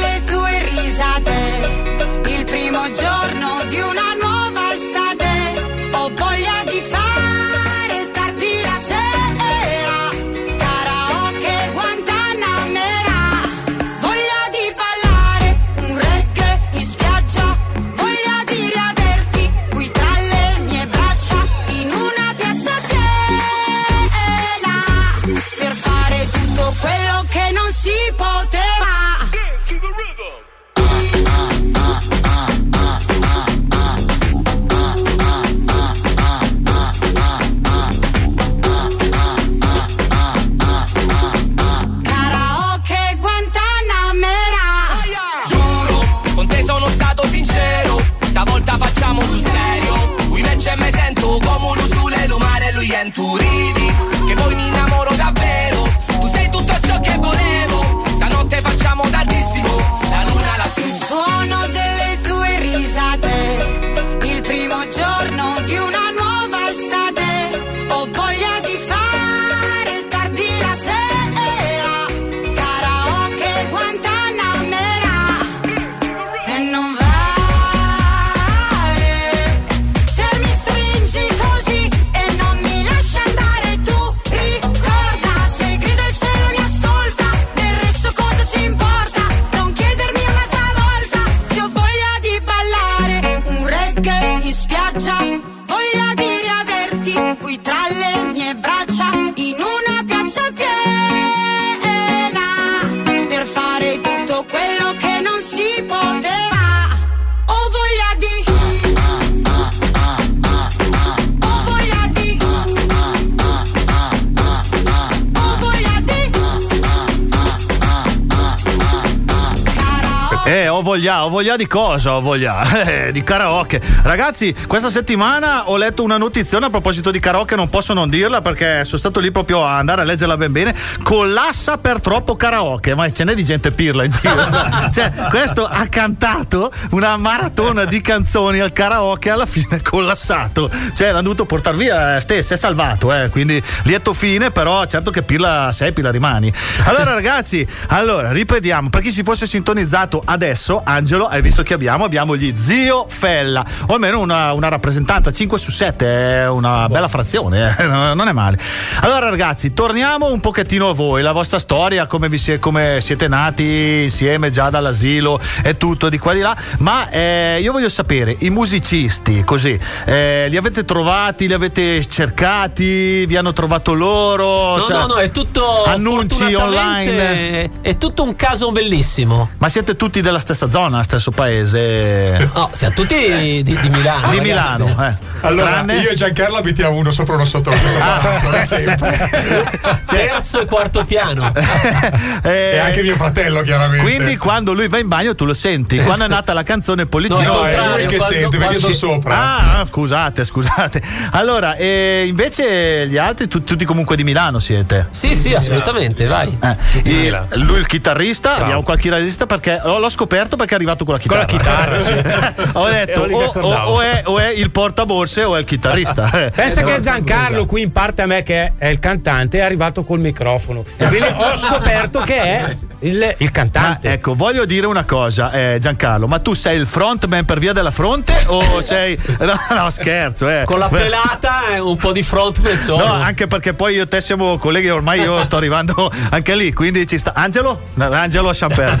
[121.08, 122.16] voglia, ho voglia di cosa?
[122.16, 123.80] Ho voglia eh, di karaoke.
[124.02, 128.40] Ragazzi, questa settimana ho letto una notizione a proposito di karaoke, non posso non dirla
[128.40, 130.74] perché sono stato lì proprio a andare a leggerla ben bene.
[131.02, 134.34] Collassa per troppo karaoke, ma ce n'è di gente pirla in giro.
[134.94, 140.70] cioè, questo ha cantato una maratona di canzoni al karaoke, alla fine è collassato.
[140.94, 145.10] Cioè, l'hanno dovuto portare via, ste, si è salvato, eh, quindi lieto fine, però certo
[145.10, 146.52] che pirla sei, pirla rimani.
[146.84, 152.04] Allora, ragazzi, allora, ripetiamo, per chi si fosse sintonizzato adesso, Angelo, hai visto che abbiamo?
[152.04, 156.06] Abbiamo gli Zio Fella, o almeno una, una rappresentanza 5 su 7,
[156.42, 157.84] è una bella frazione, eh,
[158.14, 158.58] non è male.
[159.00, 163.28] Allora ragazzi, torniamo un pochettino a voi, la vostra storia, come, vi si- come siete
[163.28, 167.88] nati insieme già dall'asilo e tutto di qua e di là, ma eh, io voglio
[167.88, 174.76] sapere, i musicisti, così, eh, li avete trovati, li avete cercati, vi hanno trovato loro?
[174.76, 177.70] No, Cioè, no, no, è tutto annunci online.
[177.80, 179.48] È tutto un caso bellissimo.
[179.58, 182.50] Ma siete tutti della stessa zona, stesso paese?
[182.54, 184.30] No, siamo tutti di, di Milano.
[184.30, 184.40] Di.
[184.40, 185.26] Milano, eh.
[185.40, 190.00] Allora, Tranne- io e Giancarlo abitiamo uno sopra uno sotto stesso palazzo, da sempre.
[190.04, 191.52] Terzo e quarto piano.
[192.48, 194.02] E anche mio fratello, chiaramente.
[194.02, 195.98] Quindi quando lui va in bagno tu lo senti.
[195.98, 197.52] Quando è nata la canzone Pollicino.
[197.52, 199.36] No, è lui che sente, perché io sono sopra.
[199.80, 201.02] Ah, scusate, scusate.
[201.32, 205.08] Allora, e invece gli altri tu- tutti comunque di Milano siete?
[205.10, 206.56] Sì, sì, assolutamente, vai.
[206.60, 211.04] Eh, il- lui il chitarrista, abbiamo qualche chitarrista perché oh, l'ho scoperto perché è arrivato
[211.04, 211.44] con la chitarra.
[211.44, 212.70] Con la chitarra, sì.
[212.72, 216.30] Ho detto lì o, o- o è, o è il portaborse o è il chitarrista.
[216.46, 216.50] Eh.
[216.54, 217.00] Pensa Eh, che.
[217.00, 221.06] Giancarlo qui in parte a me che è il cantante è arrivato col microfono e
[221.06, 224.08] quindi ho scoperto che è il, il cantante.
[224.08, 227.72] Ma, ecco, voglio dire una cosa, eh, Giancarlo, ma tu sei il frontman per via
[227.72, 229.18] della fronte o sei.
[229.38, 230.62] No, no, scherzo, eh.
[230.64, 233.06] Con la pelata e un po' di front per solo.
[233.06, 236.72] No, anche perché poi io e te siamo colleghi, ormai io sto arrivando anche lì,
[236.72, 237.32] quindi ci sta.
[237.34, 237.80] Angelo?
[237.98, 239.00] Angelo Champer.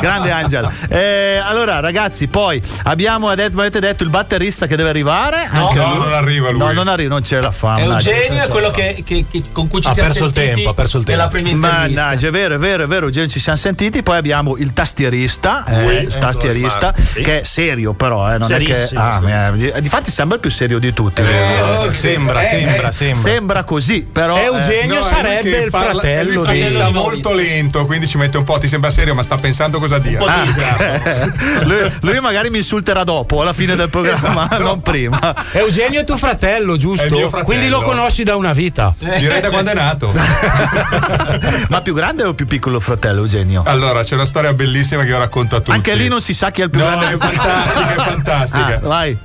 [0.00, 0.70] Grande Angelo.
[0.88, 5.48] Eh, allora, ragazzi, poi abbiamo detto, avete detto il batterista che deve arrivare.
[5.50, 5.98] No, Anche no, lui.
[6.04, 6.58] non arriva lui.
[6.58, 7.78] No, non arriva, non ce la fa.
[7.80, 10.70] Eugenio è quello che, che- che- con cui ci Ha siamo perso il sentiti tempo,
[10.70, 11.18] ha perso il tempo.
[11.20, 11.80] nella prima intervista.
[11.80, 14.02] Mannaggia, è vero, è vero, è vero, Eugenio, ci siamo sentiti.
[14.02, 17.22] Poi abbiamo il tastierista, eh, il tastierista, sì.
[17.22, 18.64] che è serio, però, eh, non è che.
[18.74, 21.20] Serissimo, Ah, eh, difatti sembra il più serio di tutti.
[21.22, 23.20] Eh, sembra, Eh, sembra, eh, sembra.
[23.22, 24.36] Sembra così, però.
[24.38, 28.44] Eugenio eh, No, sarebbe il parla- fratello di- pensa molto lento, quindi ci mette un
[28.44, 28.58] po'.
[28.58, 30.18] Ti sembra serio, ma sta pensando cosa dire.
[30.24, 30.44] Ah,
[31.64, 34.62] lui, lui magari mi insulterà dopo, alla fine del programma, Esatto.
[34.64, 35.34] non prima.
[35.52, 37.06] Eugenio è tuo fratello, giusto?
[37.06, 37.44] È mio fratello.
[37.44, 38.94] Quindi lo conosci da una vita.
[38.98, 40.12] Direi da quando è nato.
[41.68, 43.62] Ma più grande o più piccolo fratello, Eugenio?
[43.66, 45.70] Allora, c'è una storia bellissima che io racconto a tutti.
[45.72, 47.14] Anche lì non si sa chi è il più No, grande.
[47.14, 48.66] è fantastica, è fantastica.
[48.76, 49.18] Ah, vai.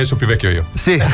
[0.00, 0.66] Eh, sono più vecchio io.
[0.74, 1.00] Sì.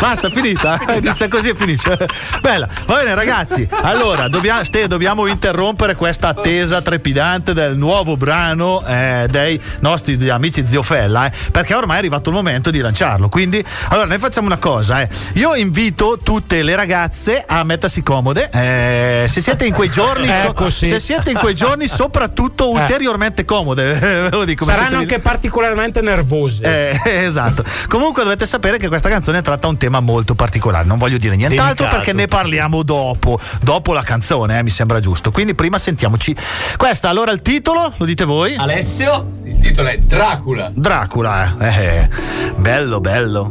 [0.00, 0.78] Basta, finita.
[0.96, 1.96] Inizia così e finisce.
[2.40, 2.68] Bella.
[2.86, 3.66] Va bene, ragazzi.
[3.82, 10.64] Allora, dobbiamo, Ste, dobbiamo interrompere questa attesa trepidante del nuovo brano eh, dei nostri amici
[10.66, 13.28] Ziofella, eh, perché ormai è arrivato il momento di lanciarlo.
[13.28, 15.00] Quindi, allora, noi facciamo una cosa.
[15.02, 15.08] eh.
[15.34, 18.50] Io invito tutte le ragazze a mettersi comode.
[18.52, 20.86] eh, se siete in quei giorni, so- Ecco, sì.
[20.86, 23.92] se siete in quei giorni, soprattutto ulteriormente comode.
[23.98, 24.64] Ve lo dico.
[24.64, 26.62] Saranno anche particolarmente nervose.
[26.64, 27.64] eh, esatto.
[27.88, 30.86] Comunque dovete sapere che questa canzone tratta un tema molto particolare.
[30.86, 31.96] Non voglio dire nient'altro Delicato.
[31.96, 33.38] perché ne parliamo dopo.
[33.62, 35.30] Dopo la canzone, eh, mi sembra giusto.
[35.30, 36.34] Quindi prima sentiamoci.
[36.76, 38.54] Questa, allora il titolo, lo dite voi?
[38.56, 39.30] Alessio?
[39.44, 40.70] Il titolo è Dracula.
[40.74, 41.72] Dracula, eh.
[41.84, 42.08] Eh,
[42.56, 43.50] bello, bello.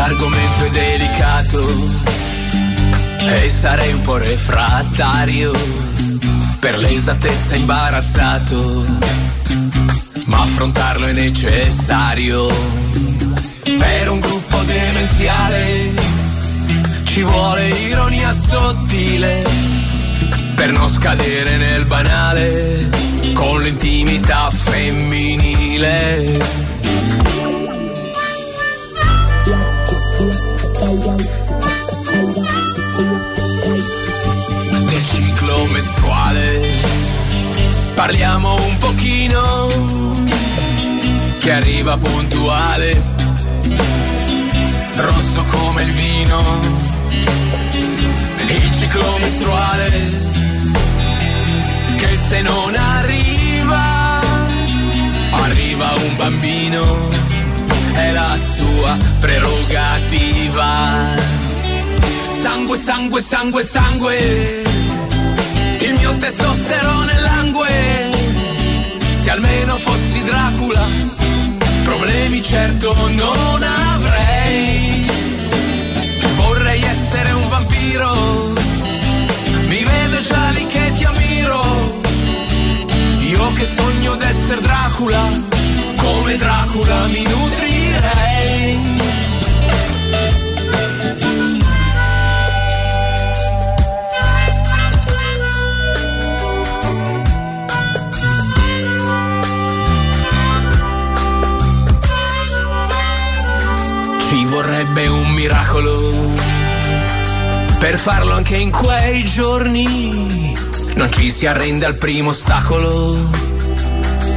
[0.00, 1.68] L'argomento è delicato
[3.18, 5.52] e sarei un po' refrattario,
[6.60, 8.86] per l'esattezza imbarazzato,
[10.26, 12.46] ma affrontarlo è necessario.
[13.64, 15.92] Per un gruppo demenziale
[17.04, 19.44] ci vuole ironia sottile,
[20.54, 22.88] per non scadere nel banale
[23.34, 26.36] con l'intimità femminile.
[37.98, 40.24] Parliamo un pochino
[41.40, 43.02] che arriva puntuale,
[44.94, 46.40] rosso come il vino.
[48.46, 49.90] Il ciclo mestruale
[51.96, 54.20] che se non arriva,
[55.30, 57.08] arriva un bambino,
[57.94, 61.16] è la sua prerogativa.
[62.22, 64.62] sangue, sangue, sangue, sangue.
[65.80, 67.27] Il mio testosterone.
[69.28, 70.86] Se almeno fossi Dracula,
[71.84, 75.06] problemi certo non avrei.
[76.36, 78.52] Vorrei essere un vampiro.
[79.66, 82.00] Mi vedo già lì che ti ammiro.
[83.18, 85.22] Io che sogno d'essere Dracula,
[85.96, 88.78] come Dracula mi nutrirei.
[104.60, 106.34] Vorrebbe un miracolo
[107.78, 110.56] per farlo anche in quei giorni.
[110.96, 113.30] Non ci si arrende al primo ostacolo,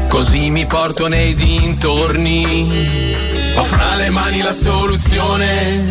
[0.09, 3.15] così mi porto nei dintorni.
[3.55, 5.89] Ho fra le mani la soluzione,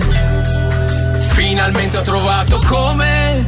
[1.33, 3.45] finalmente ho trovato come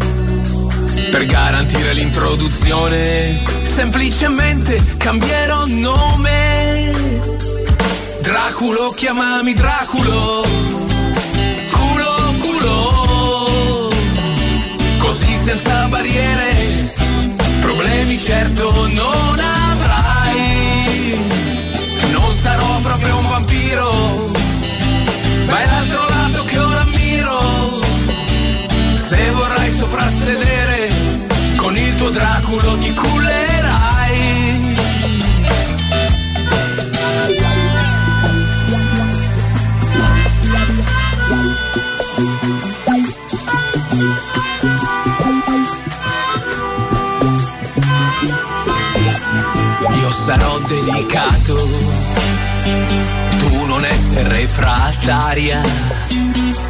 [1.13, 3.41] per garantire l'introduzione.
[3.69, 6.52] Semplicemente cambierò nome.
[8.33, 10.43] Draculo, chiamami Draculo.
[11.71, 13.91] Culo, culo.
[14.97, 16.95] Così senza barriere,
[17.61, 21.15] problemi certo non avrai.
[22.11, 24.31] Non sarò proprio un vampiro,
[25.45, 27.81] ma è l'altro lato che ora ammiro.
[28.95, 30.91] Se vorrai soprassedere,
[31.57, 33.52] con il tuo Draculo ti cullerai.
[50.25, 51.69] Sarò delicato,
[53.39, 55.61] tu non essere refrattaria.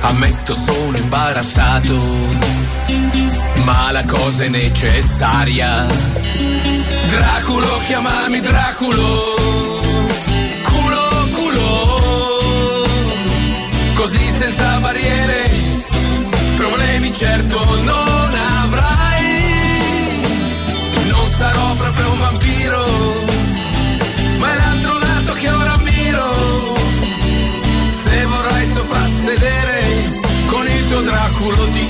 [0.01, 2.01] Ammetto sono imbarazzato,
[3.65, 5.87] ma la cosa è necessaria.
[7.09, 9.35] Draculo, chiamami Draculo.
[10.63, 12.87] Culo, culo.
[13.93, 15.51] Così senza barriere,
[16.57, 19.01] problemi certo non avrai.
[21.09, 22.82] Non sarò proprio un vampiro,
[31.43, 31.89] tuo Draculo ti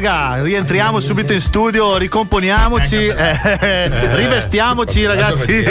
[0.00, 5.62] raga, rientriamo subito in studio, ricomponiamoci, eh, rivestiamoci, ragazzi.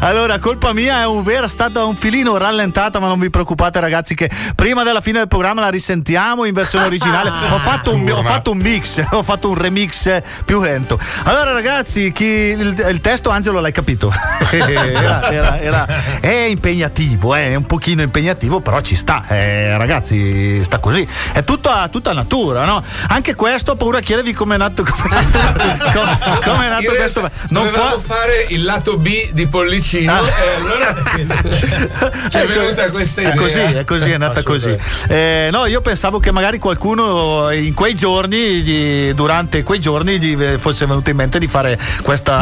[0.00, 3.80] Allora, colpa mia, è un vero, è stata un filino rallentata, ma non vi preoccupate,
[3.80, 7.30] ragazzi, che prima della fine del programma la risentiamo in versione originale.
[7.30, 10.98] Ho fatto un, ho fatto un mix, ho fatto un remix più lento.
[11.24, 14.12] Allora, ragazzi, chi, il, il testo, Angelo, l'hai capito?
[14.56, 15.86] Era, era- era-
[16.20, 21.06] è impegnativo, eh, è un pochino impegnativo, però ci sta, eh, ragazzi, sta così.
[21.32, 22.82] È tutta, tutta natura, no?
[23.08, 25.38] Anche questo ho paura a chiedervi come è nato, com'è nato,
[25.98, 27.30] com- com'è nato questo.
[27.50, 27.98] Non può.
[28.00, 30.20] fare il lato B di Pollicino Ah.
[30.20, 31.02] e allora
[32.30, 33.32] ci è Ecco, venuta questa idea.
[33.34, 34.76] È così, è così, è nata così.
[35.08, 40.36] Eh, no, io pensavo che magari qualcuno in quei giorni, gli- durante quei giorni, gli
[40.58, 42.40] fosse venuto in mente di fare questa.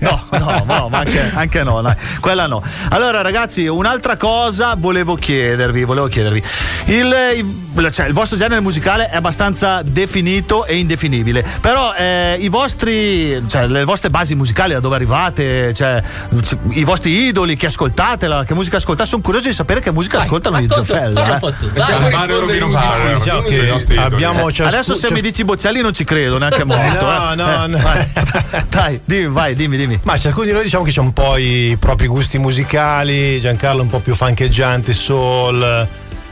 [0.00, 2.62] no, no, no, ma anche, anche no, dai, quella no.
[2.90, 6.42] Allora, ragazzi, un'altra cosa volevo chiedervi, volevo chiedervi.
[6.86, 12.48] Il, il- cioè, il vostro genere musicale è abbastanza definito e indefinibile, però eh, i
[12.48, 16.02] vostri, cioè, le vostre basi musicali, da dove arrivate, cioè,
[16.70, 20.18] i vostri idoli, che ascoltate, la- che musica ascoltate, sono curioso di sapere che musica
[20.20, 21.36] ascoltano gli Zofella.
[21.36, 21.40] eh.
[24.16, 27.04] Diciamo Adesso se mi dici Boccelli non ci credo neanche morto.
[27.06, 27.36] No, eh.
[27.36, 27.78] no, Eh, no.
[27.78, 28.06] vai.
[28.68, 30.00] Dai, dimmi, vai, dimmi, dimmi.
[30.04, 33.88] Ma ciascuno di noi diciamo che c'ha un po' i propri gusti musicali, Giancarlo un
[33.90, 35.86] po' più fancheggiante, soul,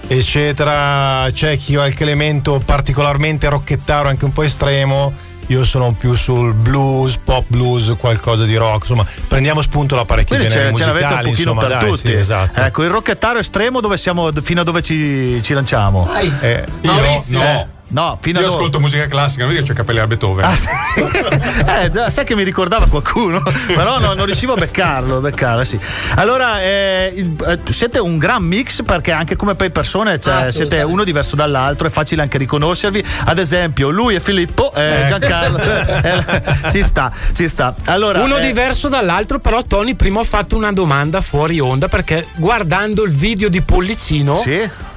[0.08, 1.28] eccetera.
[1.32, 5.12] C'è chi ha qualche elemento particolarmente rocchettaro, anche un po' estremo.
[5.50, 8.82] Io sono più sul blues, pop blues, qualcosa di rock.
[8.82, 11.02] Insomma, prendiamo spunto da parecchi Quindi generi ce, ce musicali.
[11.02, 12.08] n'avete un pochino insomma, per dai, tutti.
[12.08, 12.60] sì, esatto.
[12.60, 16.06] Ecco, il rocchettaro estremo dove siamo, fino a dove ci, ci lanciamo?
[16.40, 17.68] Eh, Io no.
[17.90, 18.58] Eh, no, fino Io a dove?
[18.58, 20.44] ascolto musica classica, non vedi che c'ho i capelli a Beethoven.
[20.44, 23.42] Ah, Eh, già, sai che mi ricordava qualcuno,
[23.74, 25.78] però no- non riuscivo a beccarlo, beccarlo, sì.
[26.16, 30.52] Allora, eh, il- eh, siete un gran mix perché anche come persone cioè, Assolutamente.
[30.52, 33.04] siete uno diverso dall'altro, è facile anche riconoscervi.
[33.26, 36.24] Ad esempio, lui e Filippo, eh, Giancarlo, eh,
[36.70, 37.74] ci sta, ci sta.
[37.86, 42.26] Allora, Uno eh, diverso dall'altro, però Tony prima ho fatto una domanda fuori onda perché
[42.36, 44.34] guardando il video di Pollicino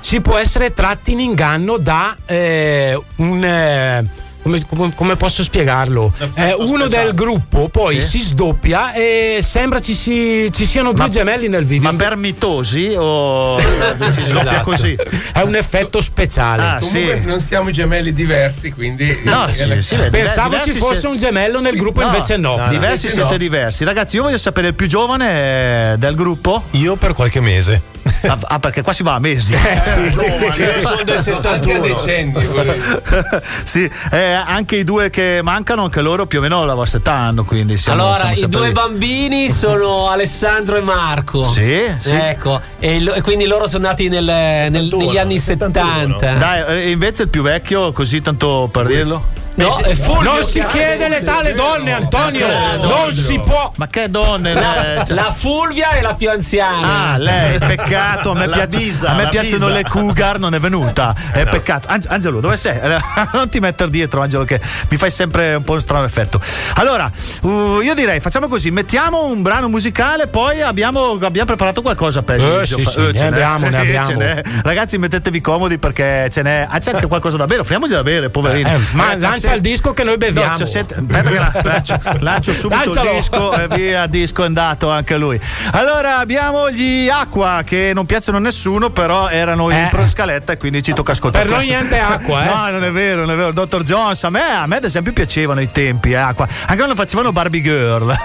[0.02, 4.06] si può essere tratti in inganno da eh, un, eh,
[4.41, 6.12] come, come- come posso spiegarlo?
[6.34, 8.08] Eh, uno del gruppo poi Sì.
[8.18, 11.91] si sdoppia e sembra ci, si- ci siano due gemelli nel video.
[11.91, 13.60] Ma per mitosi o
[14.10, 14.64] si sdoppia Esatto.
[14.64, 14.97] così?
[15.32, 16.62] È un effetto speciale.
[16.64, 17.26] Ah, Comunque sì.
[17.26, 19.16] non siamo gemelli diversi, quindi.
[19.26, 22.56] No, sì, sì, vede, Pensavo diversi ci fosse un gemello nel gruppo, invece no.
[22.68, 23.38] diversi invece siete no.
[23.38, 23.84] diversi.
[23.84, 26.64] Ragazzi, io voglio sapere il più giovane eh, del gruppo.
[26.72, 27.91] Io per qualche mese.
[28.28, 29.54] Ah, ah, perché qua si va a mesi.
[29.54, 30.00] Eh, sì.
[30.00, 30.12] Io
[30.82, 31.80] sono del Anche a 71.
[31.82, 32.32] decenni.
[32.46, 32.74] volevo-
[33.64, 37.14] sì, eh, anche i due che mancano, anche loro più o meno la vostra età
[37.14, 38.72] hanno, quindi siamo, allora, siamo i due lì.
[38.74, 41.44] bambini sono Alessandro e Marco.
[41.44, 42.12] Sì, sì.
[42.12, 46.20] Ecco, e, lo- e quindi loro sono nati nel- nel- 71, negli anni 71.
[46.20, 46.38] 70.
[46.38, 49.40] Dai, eh, invece il più vecchio, così tanto per dirlo.
[49.54, 52.47] No, è Fulvio Non si chiede l'età alle donne, Antonio!
[52.82, 53.72] Non si può!
[53.76, 57.12] Ma che donne, La, lei, cioè- la Fulvia è la più anziana.
[57.12, 58.32] Ah, lei, peccato.
[58.32, 59.78] A me, La piace- Visa, a me la piacciono Visa.
[59.78, 61.14] le cougar, non è venuta.
[61.32, 61.88] È peccato.
[61.89, 62.78] Ange- Angelo, dove sei?
[62.80, 62.97] Eh,
[63.34, 66.39] Non ti mettere dietro, Angelo, che mi fai sempre un po' un strano effetto.
[66.76, 72.22] Allora, uh, io direi, facciamo così: mettiamo un brano musicale, poi abbiamo, abbiamo preparato qualcosa
[72.24, 72.78] per Eh, l'inizio.
[72.78, 74.08] sì, sì, eh, ne abbiamo, ne Eh, abbiamo.
[74.08, 74.41] ce n'è.
[74.64, 76.66] Ragazzi, mettetevi comodi perché ce n'è.
[76.70, 78.70] Ah, c'è anche qualcosa da bere, offriamogli da bere, poverini.
[78.72, 80.58] Eh, ma Ragazzi, lancia il disco che noi beviamo.
[80.58, 83.10] No, sette- lancio, lancio subito Lancialo.
[83.10, 85.39] il disco e via, disco è andato anche lui.
[85.72, 89.88] Allora abbiamo gli Aqua che non piacciono a nessuno, però erano in Eh.
[89.89, 91.46] pro scaletta e quindi ci tocca ascoltare.
[91.46, 92.46] Per noi niente acqua, eh.
[92.54, 93.52] No, non è vero, non è vero.
[93.52, 96.48] Dottor Jones, a me, a me ad esempio piacevano i tempi, eh, Aqua.
[96.62, 98.14] Anche quando facevano Barbie Girl.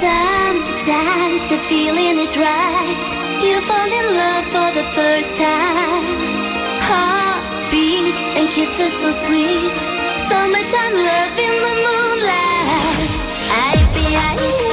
[0.00, 3.02] Sometimes the feeling is right.
[3.42, 6.32] You fall in love for the first time.
[6.88, 7.23] Heartbeat
[8.44, 9.72] and kisses so sweet.
[10.28, 13.08] Summertime love in the moonlight.
[13.50, 14.63] I be I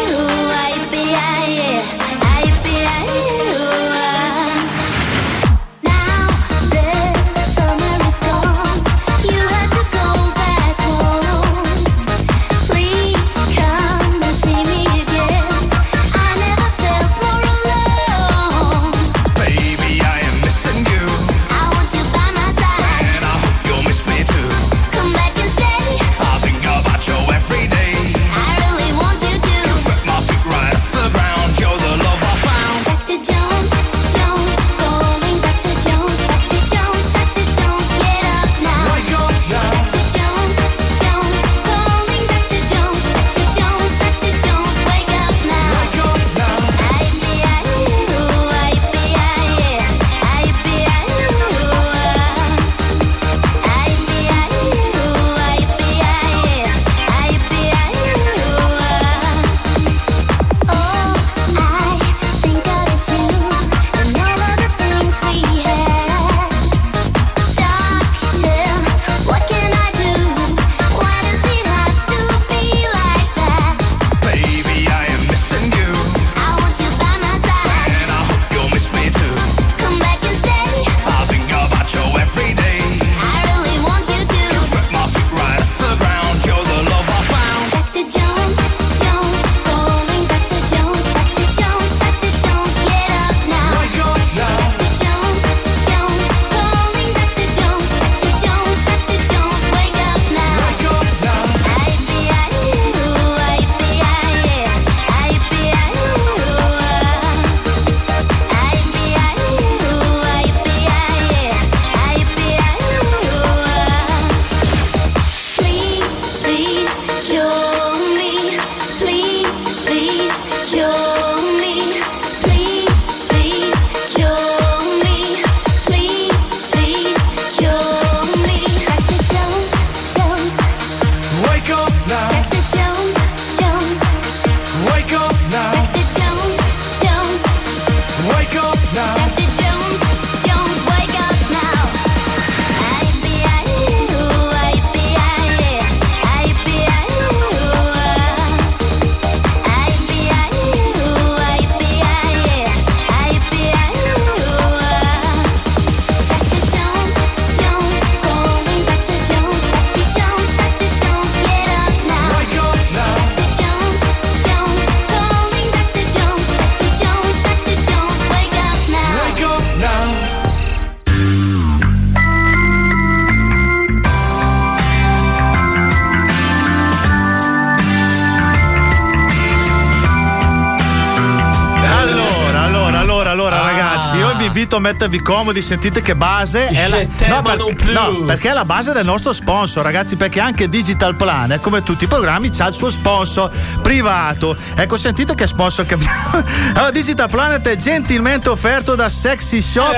[184.81, 187.93] mettervi comodi, sentite che base è la, no, per- non più.
[187.93, 192.03] no, perché è la base del nostro sponsor, ragazzi, perché anche Digital Plan, come tutti
[192.03, 193.49] i programmi, ha il suo sponsor
[193.81, 194.57] privato.
[194.75, 196.09] Ecco, sentite che sponsor che abbiamo.
[196.73, 199.95] Allora, Digital Planet è gentilmente offerto da Sexy Shop,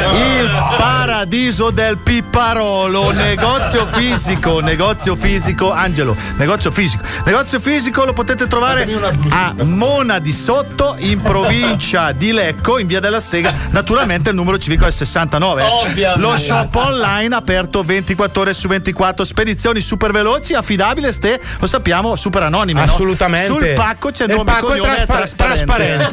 [0.00, 7.02] il paradiso del piparolo, negozio fisico, negozio fisico, Angelo, negozio fisico.
[7.24, 8.86] Negozio fisico lo potete trovare
[9.30, 13.52] a Mona di Sotto, in provincia di Lecco, in via della Sega.
[13.70, 15.62] Naturalmente il numero civico è il 69.
[15.62, 15.66] eh.
[15.66, 16.20] Ovviamente.
[16.20, 22.16] Lo shop online aperto 24 ore su 24, spedizioni super veloci, affidabile, ste, lo sappiamo,
[22.16, 22.80] super anonime.
[22.84, 22.90] no?
[22.92, 23.46] Assolutamente.
[23.46, 25.64] Sul pacco c'è il Il nome pacco è cognome traspa- trasparente.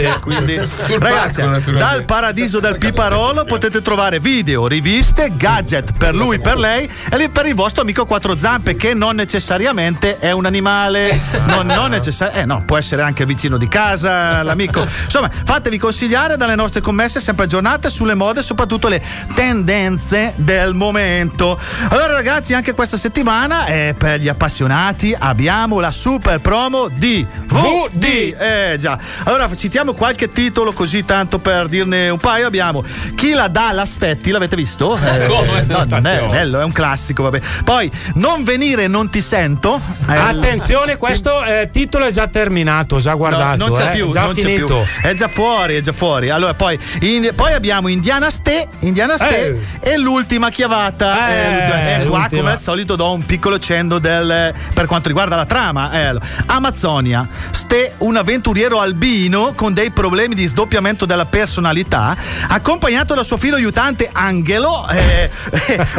[0.04, 0.20] trasparente.
[0.20, 6.40] Quindi, Sul ragazzi, pacco, dal paradiso del piparolo potete trovare video, riviste, gadget per lui,
[6.40, 11.20] per lei e per il vostro amico quattro zampe che non necessariamente è un animale.
[11.46, 14.82] Non, non necessar- eh no, può essere anche vicino di casa, l'amico.
[15.04, 19.02] Insomma, fatevi consigliare dalle nostre commesse sempre aggiornate sulle mode, soprattutto le
[19.34, 21.60] tendenze del momento.
[21.90, 28.36] Allora, ragazzi, anche questa settimana eh, per gli appassionati abbiamo la super promo di VD.
[28.38, 28.98] Eh già.
[29.26, 32.48] Allora, citiamo qualche titolo così tanto per dirne un paio.
[32.48, 32.84] Abbiamo
[33.16, 34.98] Chi la dà l'aspetti, l'avete visto?
[35.12, 35.64] Eh, Come?
[35.68, 37.40] No, non è bello, è un classico, vabbè.
[37.64, 39.80] Poi Non venire non ti sento.
[40.08, 43.58] Eh, Attenzione, questo eh, titolo è già terminato, già guardato.
[43.58, 44.66] No, non c'è eh, più, già non c'è finito.
[44.86, 45.10] più.
[45.10, 46.30] È già fuori, è già fuori.
[46.30, 49.92] Allora, poi, in- poi abbiamo Indiana Ste, Indiana Ste Eh.
[49.92, 51.30] e l'ultima chiavata.
[51.30, 55.36] Eh, Eh, e qua, come al solito, do un piccolo cenno del, per quanto riguarda
[55.36, 55.92] la trama.
[55.92, 56.16] Eh,
[56.48, 62.16] Amazzonia, Ste, un avventuriero albino con dei problemi di sdoppiamento della personalità,
[62.48, 65.30] accompagnato dal suo figlio aiutante Angelo, eh,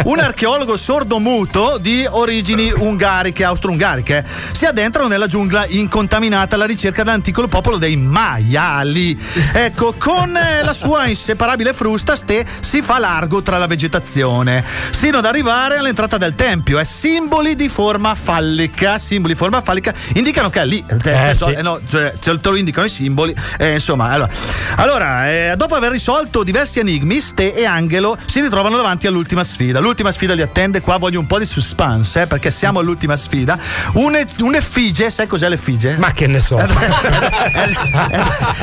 [0.04, 7.46] un archeologo sordomuto di origini ungariche, austro-ungariche, si addentrano nella giungla incontaminata alla ricerca dell'antico
[7.48, 9.18] popolo dei maiali.
[9.52, 15.18] Ecco, con eh, la sua inseparabile frusta, Ste si fa largo tra la vegetazione, sino
[15.18, 16.78] ad arrivare all'entrata del tempio.
[16.78, 20.84] E simboli di forma fallica, simboli di forma fallica indicano che è lì.
[21.04, 21.50] Eh, Eh, sì.
[21.50, 23.34] eh, no, cioè, te lo indicano i simboli.
[23.58, 24.30] eh, insomma, allora,
[24.76, 29.80] allora eh, dopo aver risolto diversi enigmi, Ste e Angelo si ritrovano davanti all'ultima sfida.
[29.80, 30.80] L'ultima sfida li attende.
[30.80, 33.58] Qua voglio un po' di suspense, eh, perché siamo all'ultima sfida.
[33.94, 35.96] Un- Un'effigie, sai cos'è l'effigie?
[35.98, 36.56] Ma che ne so.
[36.58, 36.66] è,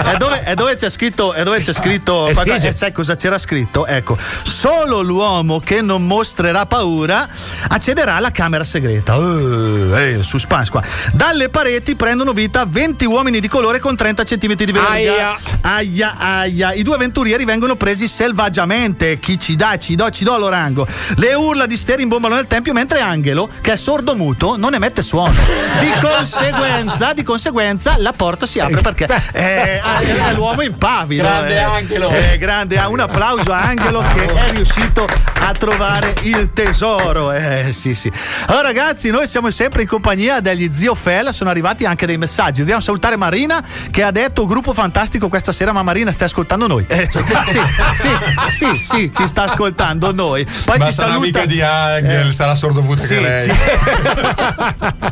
[0.04, 3.38] è dove, è dove c'è scritto, è dove c'è scritto qualcosa- eh, sai cosa c'era
[3.38, 3.86] scritto?
[3.86, 7.28] Ecco, solo l'uomo che non mostrerà paura
[7.68, 9.16] accederà alla camera segreta.
[9.16, 10.82] Eh, eh, suspense qua.
[11.14, 14.90] Dalle pareti prendono vita 20 uomini di colore con 30 cm di verga.
[14.90, 15.38] Aia.
[15.62, 16.74] Aia, aia.
[16.74, 18.69] I due avventurieri vengono presi selvaggiamente.
[19.20, 20.86] Chi ci dà, ci do, ci do l'orango.
[21.16, 25.34] Le urla di Ste rimbombano nel tempio, mentre Angelo, che è sordomuto, non emette suono.
[25.80, 31.24] Di conseguenza, di conseguenza, la porta si apre perché è, è l'uomo impavido.
[31.24, 31.58] Grande eh.
[31.58, 32.10] Angelo.
[32.10, 35.08] Eh, grande, un applauso a Angelo che è riuscito
[35.42, 37.32] a trovare il tesoro.
[37.32, 38.12] Eh, sì, sì.
[38.48, 41.32] Allora, ragazzi, noi siamo sempre in compagnia degli zio Fella.
[41.32, 42.60] Sono arrivati anche dei messaggi.
[42.60, 45.72] Dobbiamo salutare Marina che ha detto gruppo fantastico questa sera.
[45.72, 46.86] Ma Marina, stai ascoltando noi?
[46.88, 47.24] Eh, sì,
[47.94, 48.10] sì,
[48.48, 50.46] sì, sì, sì, ci sta ascoltando noi.
[50.66, 51.46] Poi Ma ci sarà saluta.
[51.46, 53.40] di Angel, Eh, sarà sordomuta sì, che lei.
[53.40, 53.52] sì.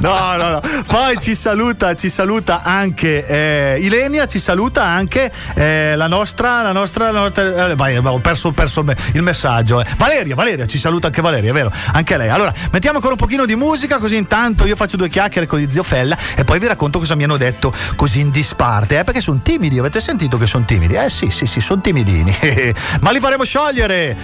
[0.00, 0.60] No, no, no.
[0.86, 6.72] Poi ci saluta, ci saluta anche eh, Ilenia, ci saluta anche eh, la nostra, la
[6.72, 9.80] nostra, la nostra- eh, vai, ho perso, perso il me- il messaggio.
[9.80, 9.84] eh.
[9.98, 11.70] Valeria, Valeria, ci saluta anche Valeria, vero?
[11.92, 12.28] Anche lei.
[12.30, 15.70] Allora, mettiamo ancora un pochino di musica, così intanto io faccio due chiacchiere con gli
[15.70, 19.20] zio Fella e poi vi racconto cosa mi hanno detto così in disparte, eh, perché
[19.20, 20.94] sono timidi, avete sentito che sono timidi?
[20.94, 22.34] Eh sì, sì, sì, sono timidini.
[23.00, 24.16] Ma li faremo sciogliere.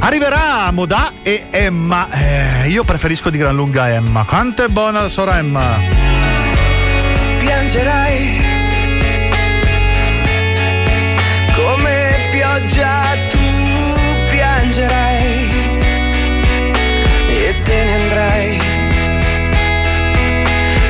[0.00, 2.08] Arriverà Modà e Emma.
[2.10, 4.24] Eh, io preferisco di gran lunga Emma.
[4.24, 6.04] Quanto è buona la sora Emma?
[7.44, 8.42] piangerai
[11.54, 13.48] come pioggia tu
[14.30, 15.48] piangerai
[17.46, 18.60] e te ne andrai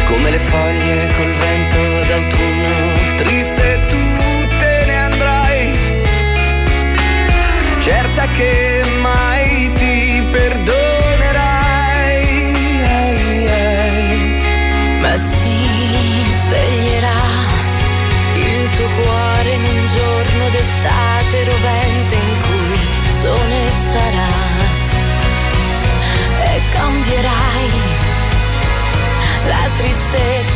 [0.05, 1.54] come le foglie col vento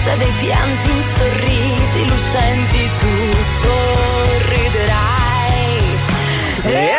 [0.09, 3.09] tristezza dei pianti in sorrisi lucenti tu
[3.61, 4.87] sorriderai.
[6.63, 6.97] E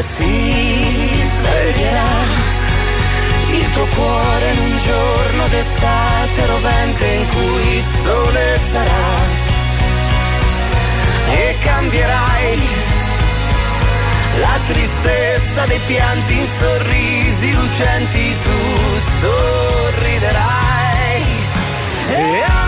[0.00, 2.44] si sveglierà.
[3.52, 9.44] Il tuo cuore in un giorno d'estate rovente in cui il sole sarà.
[11.30, 12.58] E cambierai
[14.38, 18.50] la tristezza dei pianti in sorrisi lucenti tu
[19.20, 20.44] sorriderai.
[22.08, 22.65] E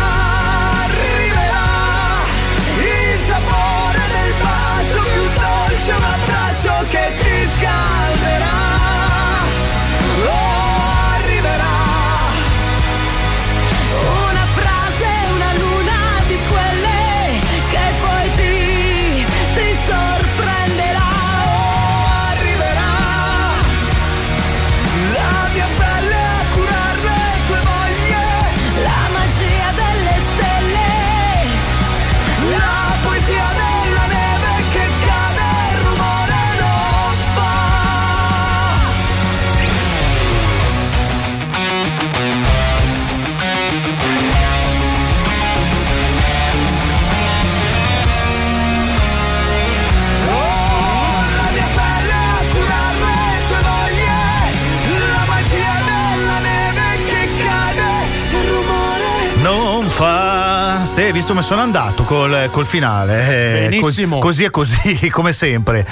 [61.18, 63.64] visto come sono andato col, col finale.
[63.64, 64.18] eh, Benissimo.
[64.18, 65.84] cos- così e così, come sempre.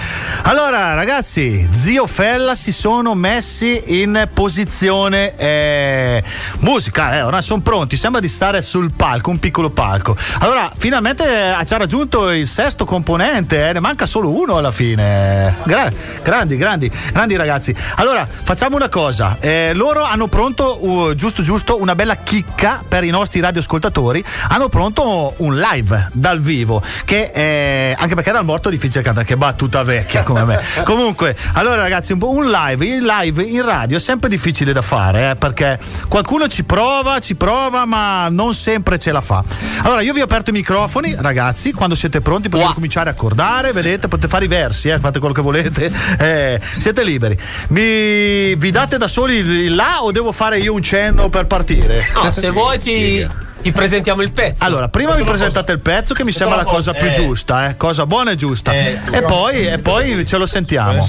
[0.43, 6.23] Allora, ragazzi, zio Fella si sono messi in posizione eh,
[6.61, 7.17] musicale.
[7.17, 7.97] Eh, ora sono pronti.
[7.97, 10.17] Sembra di stare sul palco, un piccolo palco.
[10.41, 11.25] Allora, finalmente
[11.59, 13.69] eh, ci ha raggiunto il sesto componente.
[13.69, 15.57] eh, ne manca solo uno alla fine.
[15.65, 15.91] Gra-
[16.23, 17.75] grandi, grandi, grandi ragazzi.
[17.97, 19.39] Allora, facciamo una cosa.
[19.41, 24.25] eh, loro hanno pronto, uh, giusto, giusto, una bella chicca per i nostri radioascoltatori.
[24.51, 26.83] Hanno pronto un live dal vivo.
[27.05, 30.61] Che eh, anche perché dal morto è difficile cantare, che battuta vecchia come me.
[30.85, 34.83] Comunque, allora, ragazzi, un, po' un live, il live in radio è sempre difficile da
[34.83, 39.43] fare, eh, perché qualcuno ci prova, ci prova, ma non sempre ce la fa.
[39.83, 41.73] Allora, io vi ho aperto i microfoni, ragazzi.
[41.73, 45.35] Quando siete pronti potete cominciare a accordare, vedete, potete fare i versi, eh, fate quello
[45.35, 45.91] che volete.
[46.19, 47.39] eh, siete liberi.
[47.69, 52.07] Mi, vi date da soli là o devo fare io un cenno per partire?
[52.15, 53.27] No, se vuoi ti,
[53.67, 54.63] ti presentiamo il pezzo.
[54.63, 57.77] Allora, prima mi presentate il pezzo che mi sembra la cosa più giusta, eh?
[57.77, 58.73] cosa buona e giusta.
[58.73, 61.05] e, poi, e poi ce lo sentiamo.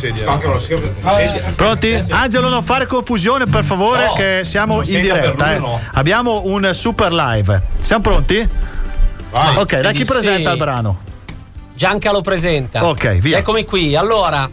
[1.55, 2.03] Pronti?
[2.09, 5.53] Angelo, non fare confusione per favore, No, che siamo in diretta.
[5.53, 5.59] eh.
[5.59, 5.79] no.
[5.93, 7.61] Abbiamo un super live.
[7.79, 8.49] Siamo pronti?
[9.57, 10.11] Ok, da chi Sì.
[10.11, 10.97] presenta il brano?
[11.75, 12.83] Gianca lo presenta.
[12.87, 13.37] Ok, via.
[13.37, 13.95] Eccomi qui.
[13.95, 14.49] Allora,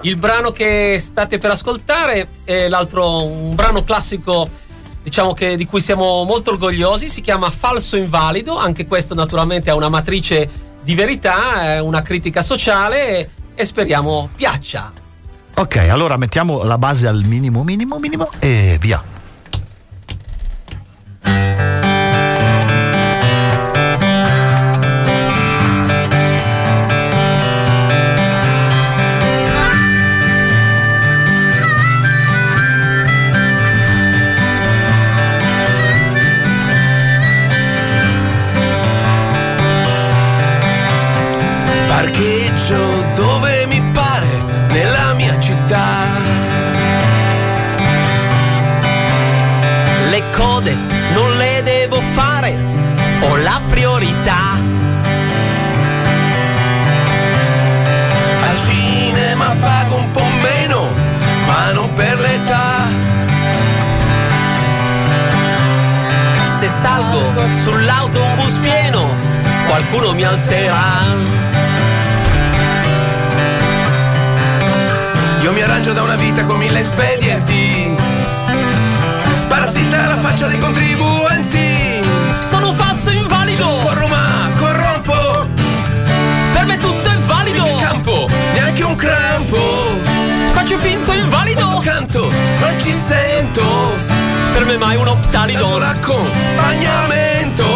[0.00, 4.48] il brano che state per ascoltare è l'altro, un brano classico,
[5.02, 7.08] diciamo che di cui siamo molto orgogliosi.
[7.08, 8.56] Si chiama Falso Invalido.
[8.56, 10.48] Anche questo, naturalmente, ha una matrice
[10.82, 14.92] di verità, una critica sociale e speriamo piaccia.
[15.54, 19.21] Ok, allora mettiamo la base al minimo, minimo, minimo e via.
[70.14, 71.00] Mi alzerà.
[75.40, 77.96] Io mi arrangio da una vita con mille espedienti.
[79.48, 82.00] Parassita alla faccia dei contribuenti.
[82.40, 83.66] Sono falso invalido!
[83.66, 85.48] Corro ma corrompo.
[86.52, 87.66] Per me tutto è valido!
[87.66, 90.00] In campo, neanche un crampo.
[90.52, 91.60] Faccio finto invalido!
[91.60, 93.62] Quando canto, non ci sento.
[94.52, 95.78] Per me mai un optalido!
[95.78, 97.71] l'accompagnamento.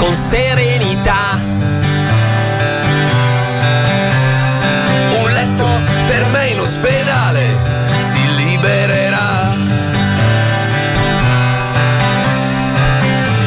[0.00, 1.38] con serenità.
[5.22, 5.68] Un letto
[6.08, 7.46] per me in ospedale
[8.10, 9.52] si libererà.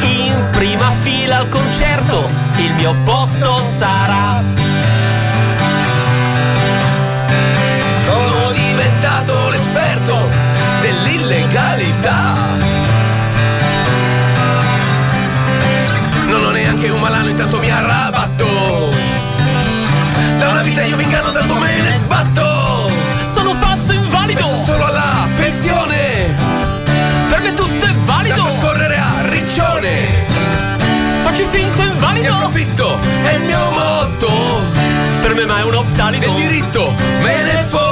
[0.02, 4.53] In prima fila al concerto il mio posto sarà.
[20.74, 22.90] Vita io mi inganno, tanto me ne sbatto.
[23.22, 24.42] Sono falso invalido.
[24.42, 26.34] Penso solo alla pensione.
[27.28, 28.42] Per me tutto è valido.
[28.42, 30.26] Lascio scorrere a riccione.
[31.20, 32.34] Faccio finto Ne invalido.
[32.34, 34.62] approfitto, è il mio motto.
[35.22, 36.32] Per me ma è un optalido.
[36.32, 37.83] Del diritto me ne foto.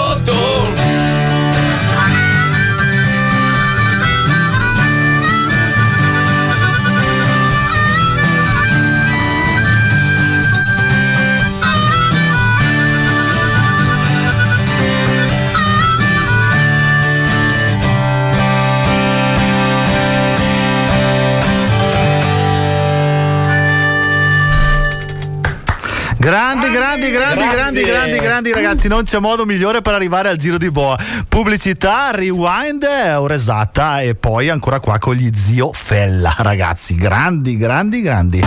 [26.22, 30.56] Grandi, grandi, grandi, grandi, grandi, grandi ragazzi, non c'è modo migliore per arrivare al giro
[30.56, 30.96] di boa.
[31.28, 32.84] Pubblicità, rewind,
[33.16, 38.40] ora esatta e poi ancora qua con gli zio Fella, ragazzi, grandi, grandi, grandi.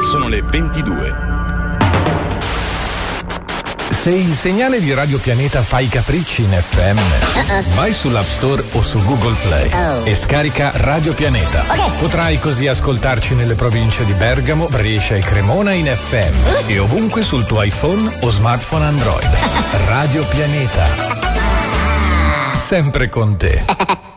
[0.00, 1.31] Sono le 22.
[4.02, 6.98] Se il segnale di Radio Pianeta fa i capricci in FM,
[7.76, 9.70] vai sull'App Store o su Google Play
[10.02, 11.62] e scarica Radio Pianeta.
[12.00, 17.46] Potrai così ascoltarci nelle province di Bergamo, Brescia e Cremona in FM e ovunque sul
[17.46, 19.30] tuo iPhone o smartphone Android.
[19.86, 20.84] Radio Pianeta.
[22.54, 23.62] Sempre con te.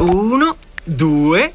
[0.00, 1.54] Uno, due,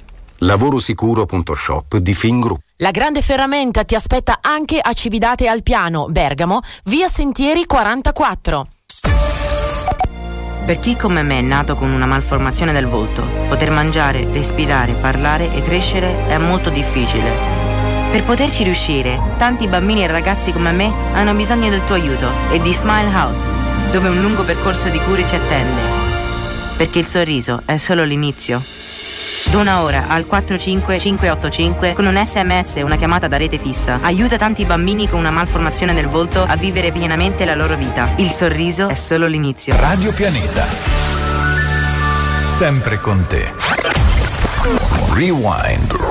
[0.43, 2.61] Lavorosicuro.shop di Fingroup.
[2.77, 8.67] La grande ferramenta ti aspetta anche a Cividate al Piano, Bergamo, via Sentieri 44.
[10.65, 15.53] Per chi come me è nato con una malformazione del volto, poter mangiare, respirare, parlare
[15.53, 17.31] e crescere è molto difficile.
[18.09, 22.59] Per poterci riuscire, tanti bambini e ragazzi come me hanno bisogno del tuo aiuto e
[22.59, 23.55] di Smile House,
[23.91, 25.81] dove un lungo percorso di cure ci attende.
[26.77, 28.63] Perché il sorriso è solo l'inizio.
[29.49, 33.99] Dona ora al 45585 con un sms e una chiamata da rete fissa.
[34.01, 38.13] Aiuta tanti bambini con una malformazione del volto a vivere pienamente la loro vita.
[38.17, 39.75] Il sorriso è solo l'inizio.
[39.77, 40.65] Radio Pianeta.
[42.57, 43.51] Sempre con te.
[45.13, 46.10] Rewind.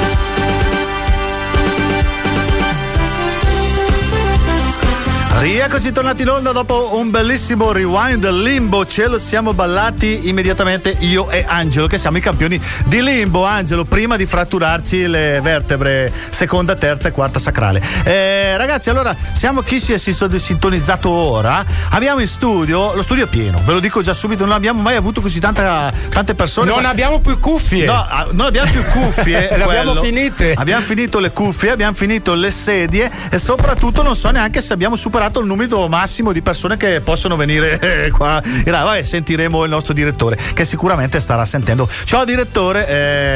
[5.41, 11.31] Rieccoci tornati in onda dopo un bellissimo rewind limbo, ce lo siamo ballati immediatamente io
[11.31, 13.43] e Angelo che siamo i campioni di limbo.
[13.43, 17.81] Angelo, prima di fratturarci le vertebre seconda, terza e quarta sacrale.
[18.03, 21.65] Eh, ragazzi, allora siamo chi si è sintonizzato ora.
[21.89, 24.95] Abbiamo in studio, lo studio è pieno, ve lo dico già subito, non abbiamo mai
[24.95, 26.69] avuto così tanta, tante persone.
[26.69, 27.85] Non Ma- abbiamo più cuffie.
[27.85, 29.49] No, ah, non abbiamo più cuffie.
[29.57, 30.53] Le abbiamo finite.
[30.53, 34.95] Abbiamo finito le cuffie, abbiamo finito le sedie e soprattutto non so neanche se abbiamo
[34.95, 38.41] superato il numero massimo di persone che possono venire eh, qua.
[38.65, 41.87] Vabbè, sentiremo il nostro direttore che sicuramente starà sentendo.
[42.03, 42.87] Ciao direttore,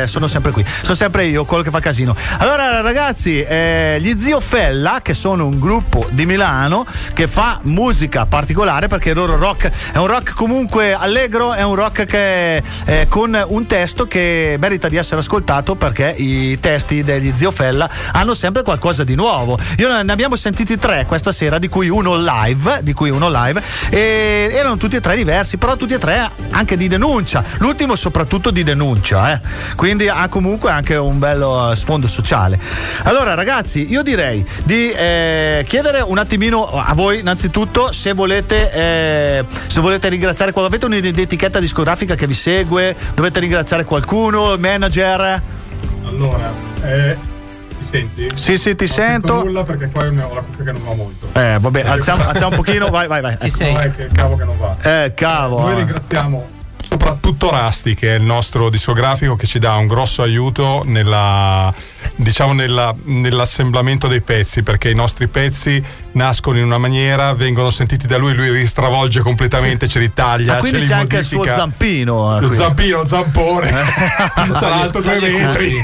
[0.04, 0.66] eh, sono sempre qui.
[0.82, 2.16] Sono sempre io, quello che fa casino.
[2.40, 8.26] Allora ragazzi, eh, gli Zio Fella, che sono un gruppo di Milano che fa musica
[8.26, 13.06] particolare perché il loro rock è un rock comunque allegro, è un rock che eh,
[13.10, 18.34] con un testo che merita di essere ascoltato perché i testi degli Zio Fella hanno
[18.34, 19.58] sempre qualcosa di nuovo.
[19.78, 23.62] Io ne abbiamo sentiti tre questa sera, di cui uno live, di cui uno live,
[23.90, 27.44] e erano tutti e tre diversi, però tutti e tre anche di denuncia.
[27.58, 29.40] L'ultimo soprattutto di denuncia, eh.
[29.76, 32.60] quindi ha comunque anche un bello eh, sfondo sociale.
[33.04, 39.46] Allora ragazzi, io direi di eh, chiedere un attimino a voi innanzitutto se volete, eh,
[39.68, 45.42] se volete ringraziare quando avete un'etichetta discografica che vi segue, dovete ringraziare qualcuno, il manager.
[46.08, 46.52] Allora,
[46.84, 47.34] eh,
[47.86, 48.30] ti senti?
[48.34, 49.44] Sì, sì, ti Non sento.
[49.44, 51.28] nulla perché qua ho la cuffia che non va molto.
[51.34, 53.38] Eh, vabbè, alziamo, alziamo un pochino, vai, vai, vai.
[53.40, 53.64] Ecco.
[53.72, 55.04] No, è che il cavo che non va.
[55.04, 55.62] Eh, cavo.
[55.62, 56.50] Noi ringraziamo
[56.88, 61.74] soprattutto Rasti, che è il nostro discografico che ci dà un grosso aiuto nella,
[62.16, 65.84] diciamo nella- nell'assemblamento dei pezzi, perché i nostri pezzi
[66.16, 70.56] nascono in una maniera, vengono sentiti da lui, lui li stravolge completamente, ce li taglia,
[70.56, 71.60] Ah, quindi c'è anche il suo modifica.
[71.62, 72.38] zampino.
[72.38, 72.58] eh, Lo qui.
[72.58, 73.72] zampino, zampone.
[74.54, 75.80] Sarà alto due metri.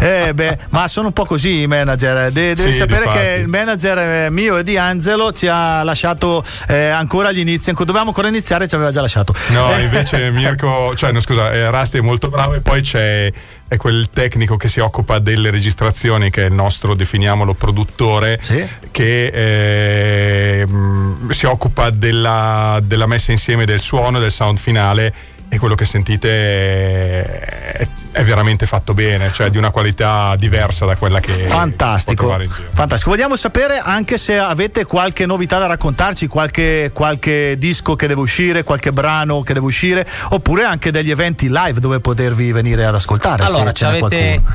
[0.00, 2.30] eh, beh, ma sono un po' così i manager.
[2.30, 6.42] De- devi Sì, sapere che il manager eh, mio e di Angelo ci ha lasciato
[6.68, 7.72] eh, ancora agli inizi.
[7.72, 9.34] Dovevamo ancora iniziare, ci aveva già lasciato.
[9.48, 13.32] No, Eh, invece Mirko, cioè no scusa, eh, Rasti è molto bravo e poi c'è
[13.68, 18.40] è quel tecnico che si occupa delle registrazioni, che è il nostro, definiamolo, produttore,
[18.90, 20.66] che eh,
[21.28, 25.14] si occupa della, della messa insieme del suono e del sound finale
[25.50, 26.28] e quello che sentite
[27.72, 32.44] è, è veramente fatto bene, cioè di una qualità diversa da quella che Fantastico, trovare
[32.44, 32.68] in giro.
[32.72, 33.10] fantastico.
[33.10, 38.62] Vogliamo sapere anche se avete qualche novità da raccontarci, qualche, qualche disco che deve uscire,
[38.62, 43.42] qualche brano che deve uscire, oppure anche degli eventi live dove potervi venire ad ascoltare.
[43.44, 44.54] se Allora, ci avete qualcuno.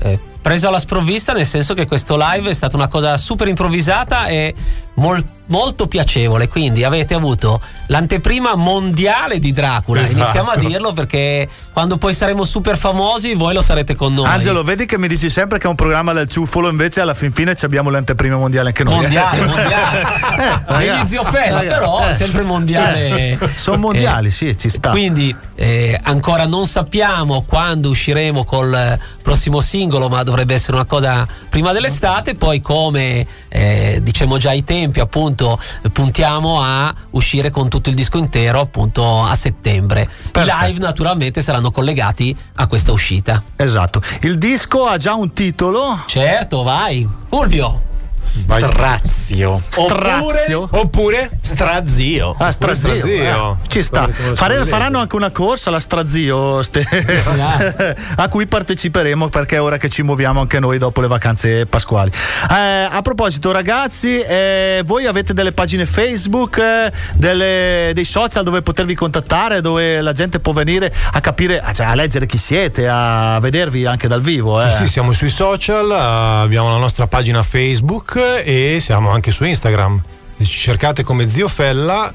[0.00, 4.26] eh, preso alla sprovvista, nel senso che questo live è stata una cosa super improvvisata
[4.26, 4.54] e
[4.94, 6.48] mol- molto piacevole.
[6.48, 10.00] Quindi avete avuto l'anteprima mondiale di Dracula.
[10.02, 10.20] Esatto.
[10.20, 14.26] Iniziamo a dirlo perché quando poi saremo super famosi, voi lo sarete con noi.
[14.26, 17.32] Angelo, vedi che mi dici sempre che è un programma del ciuffolo, invece alla fin
[17.32, 18.94] fine ci abbiamo le anteprime mondiali anche noi.
[18.94, 20.00] Mondiale, mondiale.
[20.00, 22.14] Eh, Degli ragazzi, zio Fella, però eh.
[22.14, 23.38] sempre mondiale.
[23.54, 24.90] Sono mondiali, sì, ci sta.
[24.90, 30.86] Quindi eh, ancora non sappiamo quando usciremo col eh, prossimo singolo, ma dovrebbe essere una
[30.86, 32.34] cosa prima dell'estate.
[32.34, 35.58] Poi, come eh, diciamo già ai tempi, appunto,
[35.92, 40.08] puntiamo a uscire con tutto il disco intero appunto a settembre.
[40.34, 43.42] I live naturalmente saranno collegati a questa uscita.
[43.56, 44.02] Esatto.
[44.20, 45.98] Il disco ha già un titolo.
[46.06, 47.08] Certo, vai.
[47.28, 47.92] Fulvio.
[48.24, 49.62] Strazio.
[49.68, 50.68] Strazio.
[50.72, 52.34] Oppure Strazio.
[52.38, 52.94] Ah, strazio.
[52.94, 53.58] Strazio.
[53.62, 54.08] Eh, ci sta.
[54.34, 56.84] Fare- faranno anche una corsa, la strazio, ste-
[58.16, 62.10] a cui parteciperemo perché è ora che ci muoviamo anche noi dopo le vacanze pasquali.
[62.50, 68.62] Eh, a proposito, ragazzi, eh, voi avete delle pagine Facebook, eh, delle- dei social dove
[68.62, 73.38] potervi contattare, dove la gente può venire a capire, cioè, a leggere chi siete, a
[73.40, 74.62] vedervi anche dal vivo.
[74.62, 74.70] eh.
[74.70, 80.00] Sì, siamo sui social, eh, abbiamo la nostra pagina Facebook e siamo anche su Instagram.
[80.36, 82.12] Se ci cercate come Zio Fella,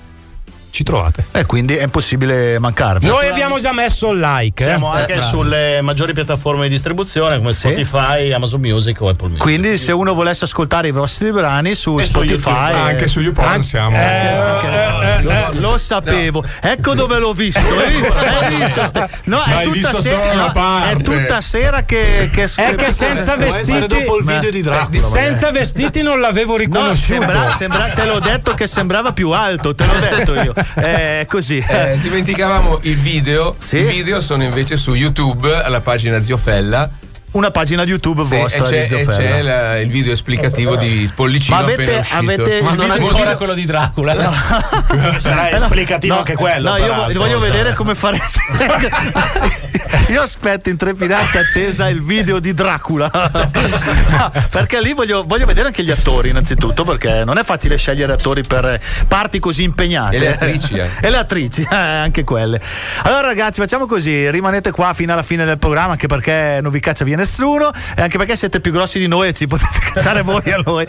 [0.71, 1.25] ci trovate.
[1.31, 3.05] E quindi è impossibile mancarvi.
[3.05, 4.63] Noi abbiamo già messo il like.
[4.63, 4.99] Siamo eh.
[5.01, 5.29] anche Eh, bravo.
[5.29, 9.41] sulle maggiori piattaforme di distribuzione come Spotify, Amazon Music o Apple Music.
[9.41, 12.77] Quindi, se uno volesse ascoltare i vostri brani su E su Spotify, YouTube.
[12.77, 13.97] eh, Anche su YouPorn anche- siamo.
[13.97, 15.33] eh, lo,
[15.71, 17.59] lo sapevo, ecco dove l'ho visto.
[18.39, 20.91] Hai visto ste- No, è tutta, visto sera, no, parte.
[20.91, 23.87] è tutta sera che, che È che senza vestiti.
[23.87, 25.01] dopo il video di Dracula.
[25.01, 27.21] Senza vestiti non l'avevo No, riconosciuto.
[27.21, 30.53] sembra- sembra- te l'ho detto che sembrava più alto, te l'ho detto io.
[30.75, 31.63] È così.
[31.67, 33.55] Eh, dimenticavamo il video.
[33.57, 33.77] Sì?
[33.77, 36.89] I video sono invece su YouTube alla pagina Zio Fella.
[37.31, 41.07] Una pagina di YouTube Sì, vostra e c'è, e c'è la- il video esplicativo di
[41.13, 44.15] Pollicino Ma avete- avete Ma non video- ancora quello di Dracula.
[45.17, 46.71] Sarà esplicativo anche quello.
[46.71, 46.87] No, io
[47.19, 47.49] voglio cioè.
[47.51, 48.17] vedere come fare.
[50.09, 53.11] io aspetto in trepidante attesa il video di Dracula.
[53.13, 58.13] No, perché lì voglio, voglio vedere anche gli attori, innanzitutto, perché non è facile scegliere
[58.13, 60.15] attori per parti così impegnate.
[60.15, 60.97] E le attrici anche.
[61.05, 62.59] e le attrici, eh, anche quelle.
[63.03, 66.79] Allora, ragazzi, facciamo così: rimanete qua fino alla fine del programma, anche perché non vi
[66.79, 70.21] caccia via nessuno, e anche perché siete più grossi di noi e ci potete cacciare
[70.21, 70.85] voi a noi.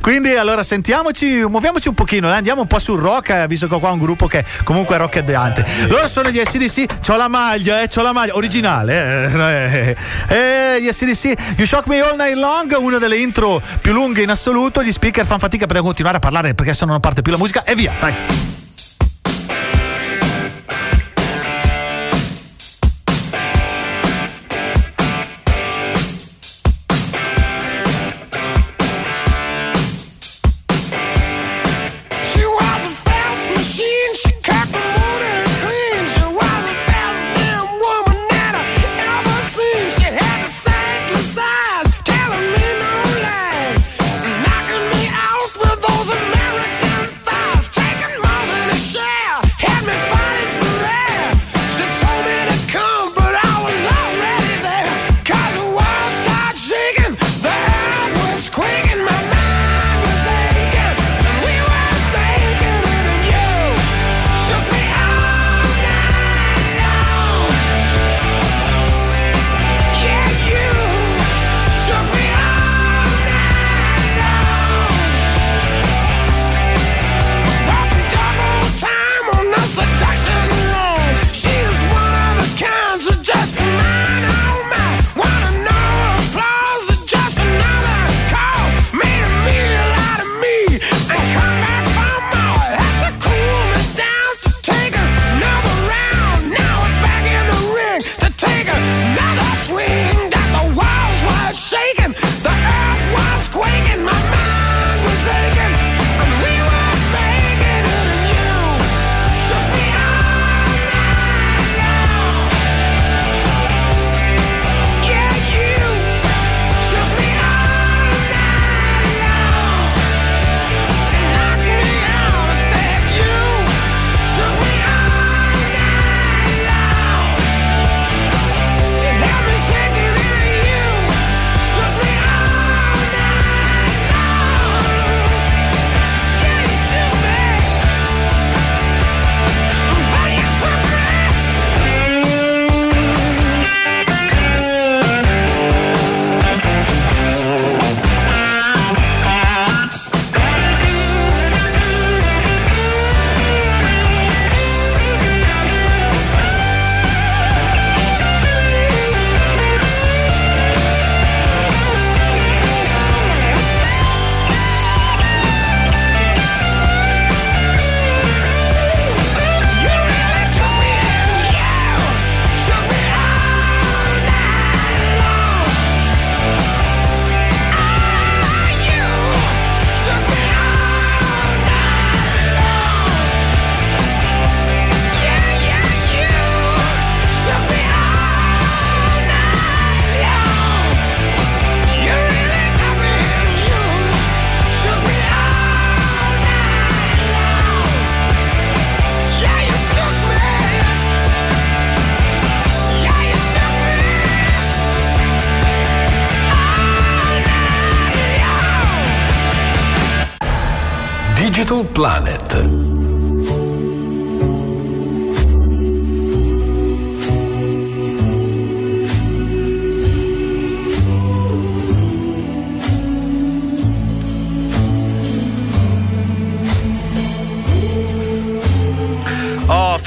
[0.00, 3.74] Quindi, allora, sentiamoci, muoviamoci un pochino, eh, andiamo un po' sul rock, eh, visto che
[3.74, 5.64] ho qua un gruppo che comunque è rockeddante.
[5.88, 8.94] Loro sono gli SDC, c'ho la maglia, eh, c'ho la maglia originale.
[8.96, 9.96] Eh,
[10.28, 14.22] eh, eh, gli SDC, You Shock Me All Night Long, una delle intro più lunghe
[14.22, 14.82] in assoluto.
[14.82, 17.64] Gli speaker fanno fatica per continuare a parlare perché se non parte più la musica,
[17.64, 18.65] e via, dai.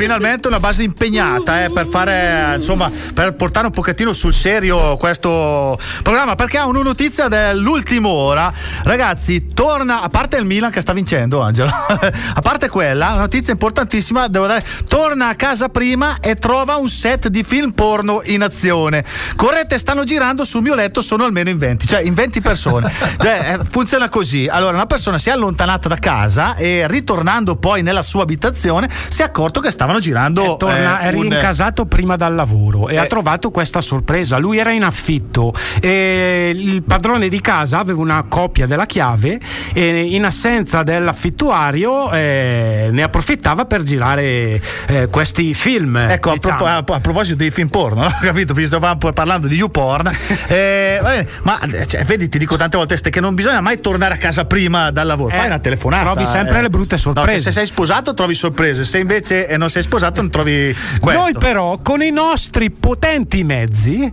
[0.10, 5.78] Finalmente una base impegnata eh, per fare, insomma, per portare un pochettino sul serio questo
[6.02, 6.34] programma.
[6.34, 8.52] Perché ha una notizia dell'ultima ora.
[8.86, 13.54] Ragazzi, torna, a parte il Milan che sta vincendo, Angelo, a parte quella, una notizia
[13.54, 18.42] importantissima, devo dare, torna a casa prima e trova un set di film porno in
[18.42, 19.06] azione.
[19.36, 22.92] Corrette, stanno girando sul mio letto, sono almeno in 20, cioè in 20 persone.
[23.20, 24.48] Cioè, eh, funziona così.
[24.50, 29.22] Allora, una persona si è allontanata da casa e ritornando poi nella sua abitazione si
[29.22, 30.56] è accorto che stavano girando.
[30.58, 34.38] Torna, eh, è un- riencasato prima dal lavoro e ha trovato questa sorpresa.
[34.38, 39.40] Lui era in affitto e il padrone di casa aveva una copia della chiave
[39.74, 45.96] e in assenza dell'affittuario eh, ne approfittava per girare eh, questi film.
[45.98, 46.66] Ecco, a, diciamo.
[46.66, 48.10] a- a proposito dei film porno, no?
[48.22, 48.54] capito?
[48.54, 50.12] Visto che stavamo parlando di YouPorn,
[50.48, 54.18] eh, ma eh, cioè, vedi, ti dico tante volte che non bisogna mai tornare a
[54.18, 55.36] casa prima dal lavoro.
[55.36, 56.04] Fai Eh, una telefonata.
[56.12, 57.44] trovi sempre le brutte No, sorprese.
[57.44, 61.22] se sei sposato trovi sorprese, se invece eh, non sei sposato non trovi questo.
[61.22, 64.10] Noi però con i nostri potenti mezzi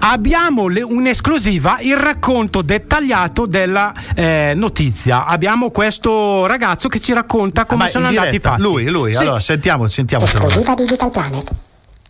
[0.00, 4.52] abbiamo le- un'esclusiva, il racconto dettagliato della eh,
[4.88, 5.24] notizia.
[5.26, 8.60] Abbiamo questo ragazzo che ci racconta come Ah, Ma sono andati i fatti.
[8.60, 9.22] Lui, lui, Sì.
[9.22, 10.46] allora sentiamo, sentiamocelo.
[10.46, 11.50] Esclusiva Digital Planet.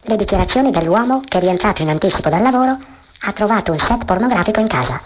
[0.03, 2.79] Le dichiarazioni dell'uomo che rientrato in anticipo dal lavoro
[3.21, 5.01] ha trovato un set pornografico in casa.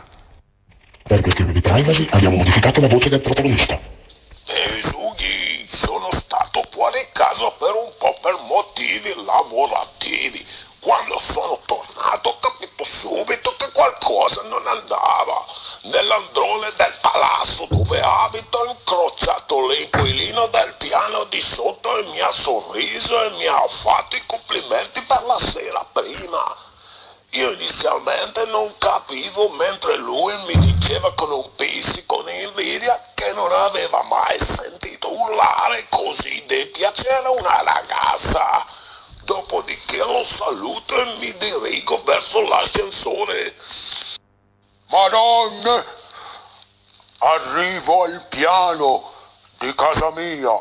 [1.05, 3.79] Per questioni di privacy abbiamo modificato la voce del protagonista.
[4.47, 10.41] Esughi, sono stato fuori casa per un po' per motivi lavorativi.
[10.83, 15.47] Quando sono tornato ho capito subito che qualcosa non andava.
[15.83, 22.33] Nell'androne del palazzo dove abito ho incrociato l'inquilino del piano di sotto e mi ha
[22.33, 26.57] sorriso e mi ha fatto i complimenti per la sera prima.
[27.31, 33.53] Io inizialmente non capivo mentre lui mi diceva con un pizzico di invidia che non
[33.53, 38.82] aveva mai sentito urlare così di piacere una ragazza.
[39.25, 43.55] Dopodiché lo saluto e mi dirigo verso l'ascensore.
[44.89, 45.85] Madonna!
[47.19, 49.11] Arrivo al piano
[49.59, 50.61] di casa mia.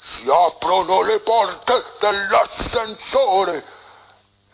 [0.00, 3.64] Si aprono le porte dell'ascensore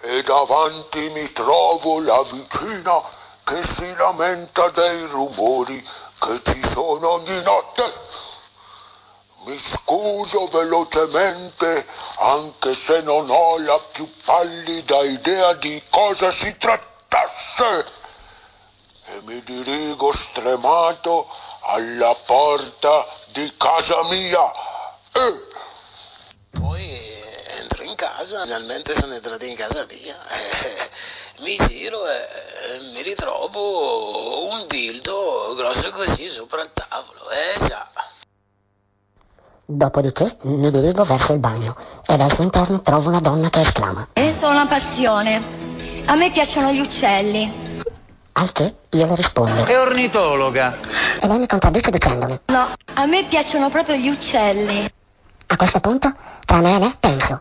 [0.00, 3.00] e davanti mi trovo la vicina
[3.44, 5.82] che si lamenta dei rumori
[6.18, 7.92] che ci sono ogni notte.
[9.44, 11.86] Mi scuso velocemente
[12.18, 17.84] anche se non ho la più pallida idea di cosa si trattasse
[19.06, 21.28] e mi dirigo stremato
[21.60, 24.50] alla porta di casa mia.
[25.12, 25.42] Eh,
[27.60, 30.90] entro in casa, finalmente sono entrato in casa mia, eh,
[31.40, 37.93] mi giro e mi ritrovo un dildo grosso così sopra il tavolo, eh già.
[39.66, 41.74] Dopodiché mi dirigo verso il bagno
[42.06, 44.08] ed al suo interno trovo una donna che esclama.
[44.38, 45.40] Sono una passione.
[46.04, 47.50] A me piacciono gli uccelli.
[48.32, 49.64] Al che io le rispondo.
[49.64, 50.76] È ornitologa.
[51.18, 52.40] E lei mi contraddice dicendomi.
[52.46, 54.86] No, a me piacciono proprio gli uccelli.
[55.46, 56.12] A questo punto,
[56.44, 57.40] tra me e me, penso.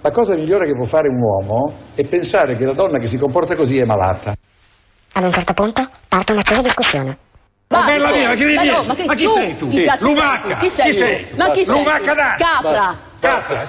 [0.00, 3.18] La cosa migliore che può fare un uomo è pensare che la donna che si
[3.18, 4.32] comporta così è malata.
[5.14, 7.18] Ad un certo punto parte un'accesa discussione.
[7.78, 9.68] Ma bella mia, ma chi Ma no, ma che- Ma chi tu, sei tu?
[9.68, 10.14] chi sei tu?
[10.58, 11.26] Chi sei?
[11.36, 12.14] Ma chi sei Lumaca tu?
[12.14, 12.36] dai!
[12.36, 12.98] Capra.
[13.20, 13.66] Capra,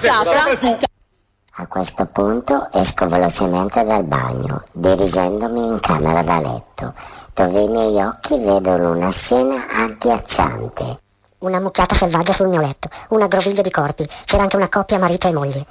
[1.56, 6.94] A questo punto esco velocemente dal bagno, dirigendomi in camera da letto,
[7.32, 10.98] dove i miei occhi vedono una scena agghiacciante.
[11.38, 15.28] Una mucchiata selvaggia sul mio letto, un aggroviglio di corpi, c'era anche una coppia marito
[15.28, 15.64] e moglie.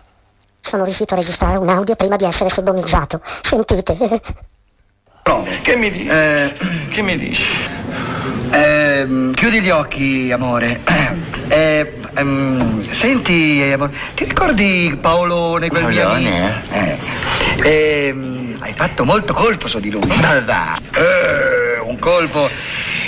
[0.61, 3.19] Sono riuscito a registrare un audio prima di essere sodomizzato.
[3.23, 4.22] Sentite.
[5.26, 6.53] No, che mi, di- eh,
[6.93, 7.43] che mi dici?
[8.51, 10.81] Ehm, chiudi gli occhi, amore.
[11.45, 16.97] Eh, ehm, senti, amore, ti ricordi Paolone, quel mio Paolone, amico?
[17.61, 20.07] Eh, ehm, hai fatto molto colpo su di lui.
[20.07, 20.77] Ma dai.
[20.93, 22.49] Eh, un colpo.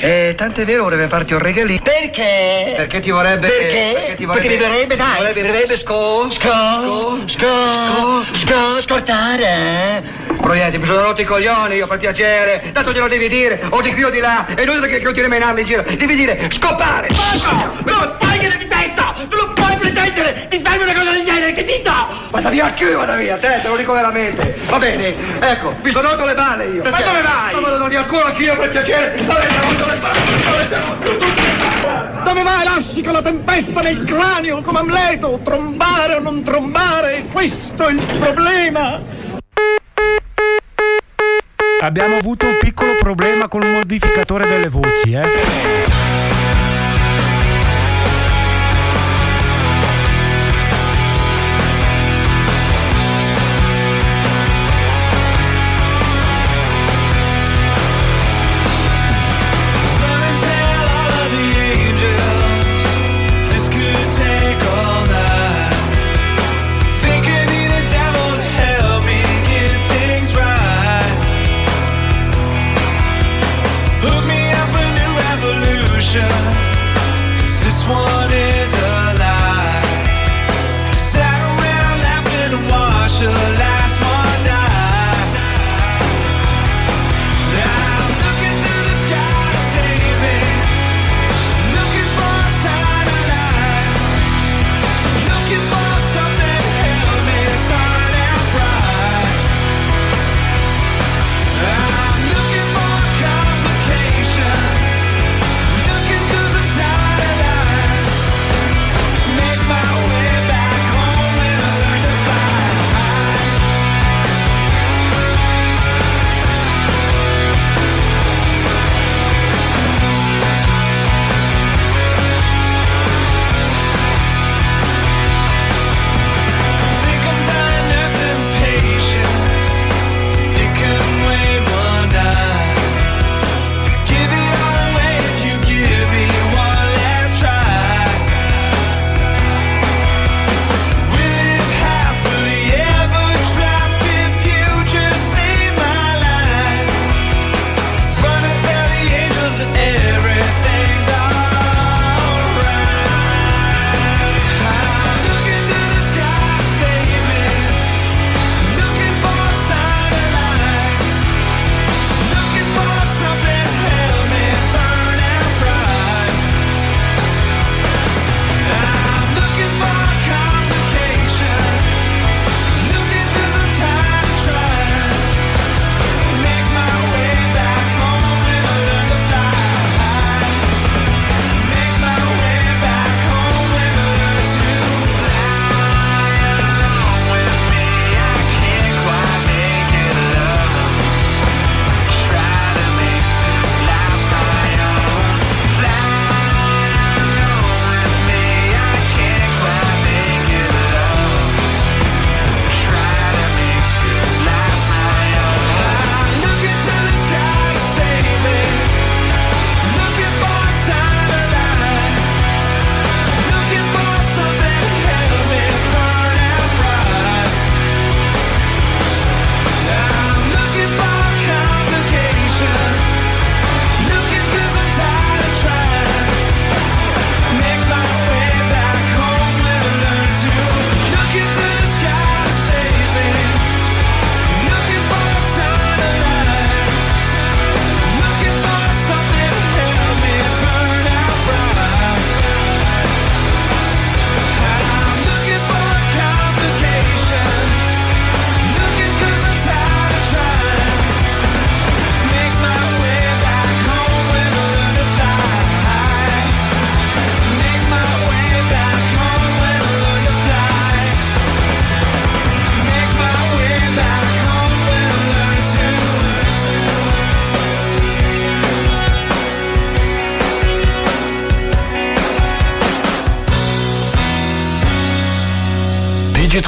[0.02, 1.82] E tanto è vero, vorrebbe farti un regalino.
[1.82, 2.74] Perché?
[2.76, 3.48] Perché ti vorrebbe.
[3.48, 3.92] Perché?
[3.94, 4.48] Perché ti vorrebbe.
[4.48, 5.18] Perché mi verrebbe, dai.
[5.18, 6.28] Vorrebbe, vorrebbe sco.
[6.30, 7.24] Sco.
[7.26, 8.26] Sco.
[8.34, 8.36] Sco.
[8.36, 8.82] Sco.
[8.82, 10.04] Scortare.
[10.28, 10.36] Eh?
[10.36, 12.70] Proietti, mi sono rotto i coglioni, io per piacere.
[12.74, 14.46] Tanto glielo devi dire, o di qui o di là.
[14.48, 15.82] E È inutile che continui a menarli in giro.
[15.82, 17.08] Devi dire, scopare.
[17.08, 17.72] Basta!
[17.86, 19.16] Non fai che di testa!
[19.30, 21.92] Non puoi pretendere di farmi una cosa del genere, capito?
[22.30, 24.58] Vada via qui, vada via, te, te lo dico veramente.
[24.66, 26.84] Va bene, ecco, mi sono rotto le balle io.
[26.90, 27.54] Ma dove vai?
[27.54, 31.44] Non vado di alcuno anch'io per piacere, dove tenuto le spalle, dove tenuto tutti
[32.24, 37.88] dove mai lasci con la tempesta nel cranio come Amleto, trombare o non trombare, questo
[37.88, 39.00] è il problema.
[41.82, 45.95] Abbiamo avuto un piccolo problema col modificatore delle voci, eh?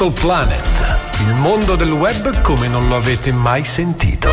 [0.00, 4.27] Little Planet, il mondo del web come non lo avete mai sentito.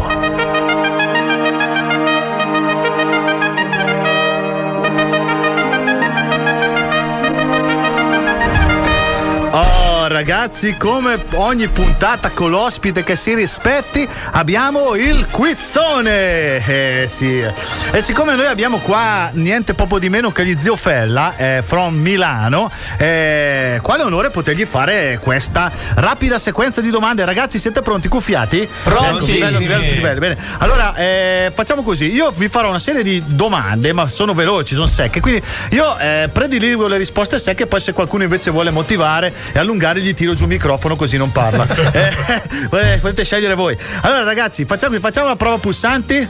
[10.16, 16.66] Ragazzi, come ogni puntata con l'ospite che si rispetti, abbiamo il quizzone.
[16.66, 17.44] Eh sì.
[17.92, 21.96] E siccome noi abbiamo qua niente poco di meno che gli zio Fella, eh, from
[21.96, 27.26] Milano, eh, quale onore potergli fare questa rapida sequenza di domande.
[27.26, 28.08] Ragazzi, siete pronti?
[28.08, 28.66] Cuffiati?
[28.84, 29.38] Pronti.
[29.38, 30.38] Bello, bello, bello, bene.
[30.60, 34.88] Allora, eh, facciamo così: io vi farò una serie di domande, ma sono veloci, sono
[34.88, 35.20] secche.
[35.20, 40.04] Quindi io eh, prediligo le risposte secche, poi se qualcuno invece vuole motivare e allungare,
[40.06, 41.66] gli tiro giù il microfono così non parla.
[42.76, 43.78] Eh, potete scegliere voi.
[44.02, 46.28] Allora, ragazzi, facciamo, facciamo la prova pulsanti.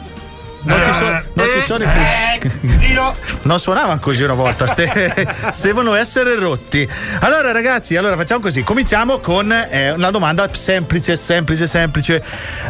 [0.64, 3.34] Non ci, sono, non ci sono i pulsanti.
[3.44, 5.28] Non suonavano così una volta, ste-
[5.62, 6.88] devono essere rotti.
[7.22, 12.24] Allora, ragazzi, allora facciamo così: cominciamo con eh, una domanda semplice, semplice, semplice.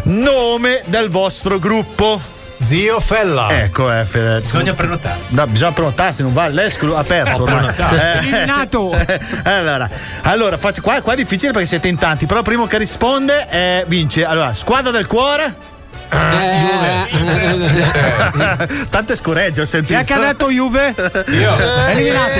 [0.03, 2.34] Nome del vostro gruppo.
[2.65, 3.47] Zio Fella.
[3.51, 4.41] Ecco, eh, Fede.
[4.41, 5.35] Bisogna prenotarsi.
[5.35, 6.53] No, bisogna prenotarsi, non vale.
[6.55, 7.71] L'esclu ha perso Ho ormai.
[7.73, 7.95] prenotato.
[8.17, 8.97] Eliminato.
[9.43, 9.89] allora,
[10.23, 13.47] allora faccio- qua, qua è difficile perché siete in tanti, però il primo che risponde
[13.49, 14.25] eh, vince.
[14.25, 15.73] Allora, squadra del cuore.
[18.89, 19.99] Tante scoregge ho Chi sentito.
[19.99, 20.93] è che ha detto Juve?
[21.27, 21.55] Io.
[21.87, 22.39] Eliminato.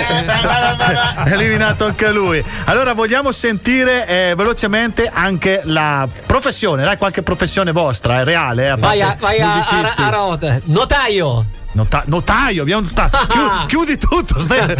[1.26, 2.44] Eliminato anche lui.
[2.66, 8.70] Allora vogliamo sentire eh, velocemente anche la professione, dai, qualche professione vostra, è reale, eh,
[8.70, 10.62] a Vai, a, vai a, a, a rote.
[10.66, 11.46] Notaio.
[11.74, 13.18] Nota- notaio, abbiamo notato.
[13.28, 14.66] Chiu- chiudi tutto, stai-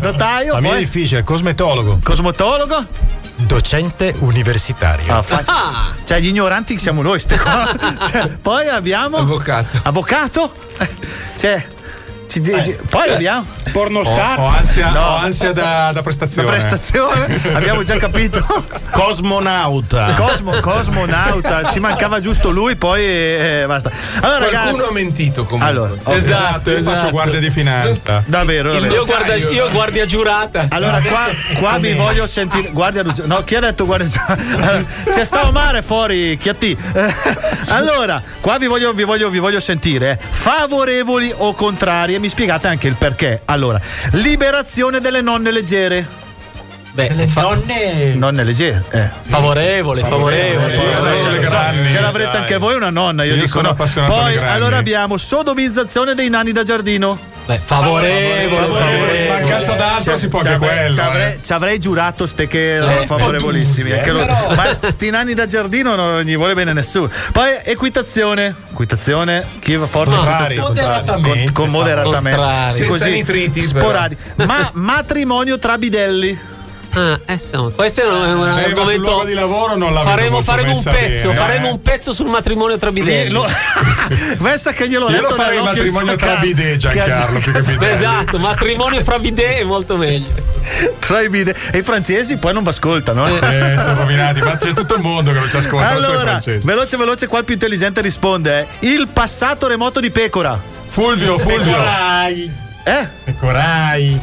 [0.00, 0.52] notaio.
[0.52, 1.98] La mia è poi- difficile, cosmetologo.
[2.02, 2.86] Cosmetologo?
[3.48, 5.10] Docente universitario.
[5.10, 5.56] Ah, facile.
[6.04, 7.74] Cioè, gli ignoranti siamo noi, ste qua.
[8.06, 9.16] Cioè, poi abbiamo.
[9.16, 9.80] Avvocato.
[9.84, 10.52] Avvocato?
[11.34, 11.66] Cioè.
[12.28, 13.44] Ci- ci- poi abbiamo.
[13.72, 14.38] Pornostar.
[14.38, 15.00] Ho, ho ansia, No.
[15.00, 16.46] ho ansia da, da prestazione.
[16.48, 18.44] prestazione, abbiamo già capito.
[18.90, 20.12] Cosmonauta.
[20.16, 23.90] Cosmo- cosmonauta, ci mancava giusto lui, poi eh, basta.
[24.20, 24.88] Allora, Qualcuno ragazzi.
[24.88, 25.68] ha mentito comunque.
[25.68, 27.10] Allora, Esatto, Io faccio esatto.
[27.10, 28.22] guardia di finanza.
[28.26, 28.94] Davvero, davvero.
[28.94, 30.66] Io, guarda, io guardia giurata.
[30.70, 31.26] Allora, qua,
[31.58, 32.70] qua vi voglio sentire.
[32.72, 36.76] Guardia No, chi ha detto guardia Allora, C'è sta mare fuori, Chiatti.
[36.92, 37.14] Eh,
[37.68, 40.10] Allora, qua vi voglio, vi voglio, vi voglio sentire.
[40.12, 40.18] eh.
[40.30, 42.17] Favorevoli o contrari?
[42.18, 43.42] E mi spiegate anche il perché.
[43.44, 43.80] Allora,
[44.14, 46.27] liberazione delle nonne leggere.
[47.06, 48.14] Beh, fa- Nonne.
[48.14, 48.82] Nonne leggere.
[48.90, 49.08] Eh.
[49.22, 50.74] favorevole, favorevole.
[50.74, 52.40] Favorevole, Ce grandi, l'avrete dai.
[52.40, 54.06] anche voi una nonna, io, Io dico sono no.
[54.06, 57.16] Poi allora abbiamo sodomizzazione dei nani da giardino.
[57.46, 59.28] Beh, favorevole, favorevole.
[59.28, 60.92] Mancanza d'altro si può anche quello.
[60.92, 61.02] ci eh.
[61.02, 63.92] avrei- ci avrei giurato ste che erano Eh, favorevolissimi.
[63.92, 64.26] anche loro.
[64.26, 67.08] però- Ma sti nani da giardino non gli vuole bene nessuno.
[67.32, 68.54] Poi equitazione.
[68.72, 70.16] Equitazione, chi va forte?
[70.16, 71.04] Contrari, Equitazione.
[71.06, 71.22] contrari.
[71.44, 72.38] Con, con moderatamente.
[72.38, 72.70] Contrari.
[72.72, 73.80] Sì, Senza così, nitriti, però.
[73.84, 74.20] sporadico.
[74.44, 76.56] Ma matrimonio tra bidelli.
[76.98, 79.22] Ah, eh, insomma, questo è un, è un Eh, argomento.
[79.24, 81.70] di lavoro non la faremo, faremo un pezzo, bene, faremo eh.
[81.70, 83.30] un pezzo sul matrimonio tra bidelli.
[83.30, 83.46] Lo-
[84.42, 87.92] Pensa che gliel'ho Io letto lo farei il matrimonio tra bidet, Giancarlo, più che bidet.
[87.92, 90.28] Esatto, matrimonio fra bidet è molto meglio.
[90.98, 91.70] Tra i bidet.
[91.72, 93.26] E i francesi poi non mi ascoltano.
[93.26, 93.34] eh.
[93.74, 97.26] Eh, sono rovinati, ma c'è tutto il mondo che non ci ascolta, Allora, veloce, veloce,
[97.26, 98.86] qua il più intelligente risponde: eh.
[98.88, 100.60] Il passato remoto di Pecora.
[100.88, 101.72] Fulvio, Fulvio.
[101.72, 102.52] Pecorai.
[102.84, 103.08] Eh?
[103.24, 104.20] Pecorai.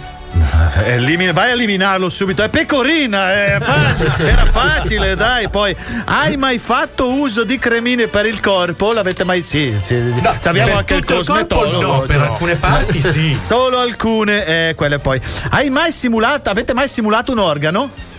[0.83, 2.43] Elimina- vai a eliminarlo subito.
[2.43, 5.49] È pecorina, è facile, era facile, dai.
[5.49, 5.75] Poi,
[6.05, 8.93] hai mai fatto uso di cremine per il corpo?
[8.93, 9.41] L'avete mai?
[9.41, 10.13] Sì, sì.
[10.41, 11.81] Ci abbiamo anche il tutto il cosmetologo.
[11.81, 12.21] no, per cioè.
[12.21, 13.33] alcune parti sì.
[13.33, 15.19] Solo alcune, eh, quelle poi.
[15.49, 18.13] Hai mai simulato, avete mai simulato un organo?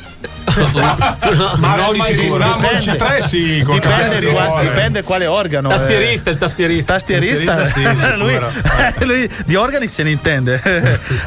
[1.59, 2.99] Ma non mai Rambo Dipende.
[2.99, 4.67] C3 sì, col Dipende, cazzo di guarda, cuore.
[4.69, 5.69] dipende quale organo.
[5.69, 5.73] eh.
[5.73, 6.93] Tastierista, il tastierista.
[6.95, 8.51] Tastierista, Tastierista, sì, lui, sicuro.
[9.07, 10.63] lui di organi se ne intende.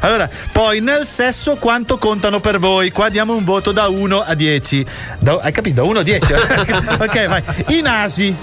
[0.02, 2.92] allora, poi nel sesso quanto contano per voi?
[2.92, 4.86] Qua diamo un voto da 1 a 10.
[5.20, 5.82] Da- hai capito?
[5.82, 6.34] Da 1 a 10.
[6.34, 7.44] ok, vai.
[7.68, 8.36] I nasi.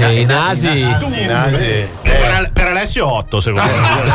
[0.00, 0.68] Eh, I nasi.
[0.78, 1.86] I nasi.
[2.02, 4.10] Per, per Alessio 8 secondo me.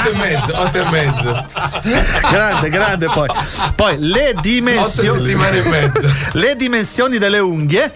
[0.00, 1.44] 8 e mezzo, 8 e mezzo.
[2.30, 3.28] grande, grande poi.
[3.74, 5.20] Poi le 8 dimensioni.
[5.20, 6.00] settimane e mezzo.
[6.32, 7.90] Le dimensioni delle unghie.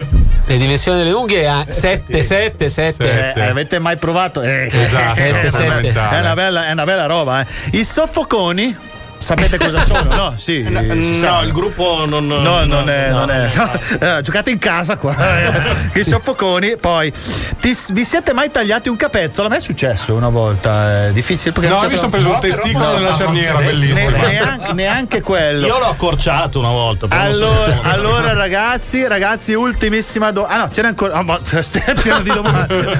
[0.45, 3.09] Le dimensioni delle unghie 7, 7, 7.
[3.33, 4.41] Cioè, avete mai provato?
[4.41, 5.63] Eh, Esatto, Sette, sette.
[5.63, 6.17] fondamentale.
[6.17, 7.41] È una bella, è una bella roba.
[7.41, 7.45] eh.
[7.71, 8.77] I soffoconi.
[9.17, 10.05] Sapete cosa sono?
[10.17, 10.65] No, sì.
[11.01, 11.31] si sa.
[11.31, 12.25] No, il gruppo non.
[12.27, 13.09] No, non è.
[13.09, 13.47] non è.
[13.99, 15.15] Eh, giocate in casa qua.
[15.93, 16.77] I soffoconi.
[16.77, 17.11] Poi,
[17.59, 19.47] ti- vi siete mai tagliati un capezzolo?
[19.47, 21.07] A me è successo una volta.
[21.07, 24.09] È difficile perché No, mi sono preso un testicolo nella cerniera, bellissimo.
[24.09, 25.65] Ne- neanche, neanche quello.
[25.67, 27.07] Io l'ho accorciato una volta.
[27.09, 30.55] Allora, allora, ragazzi, ragazzi, ultimissima domanda.
[30.55, 31.13] Ah no, ce n'è ancora.
[31.15, 32.97] Ah, ma stai pieno di domande.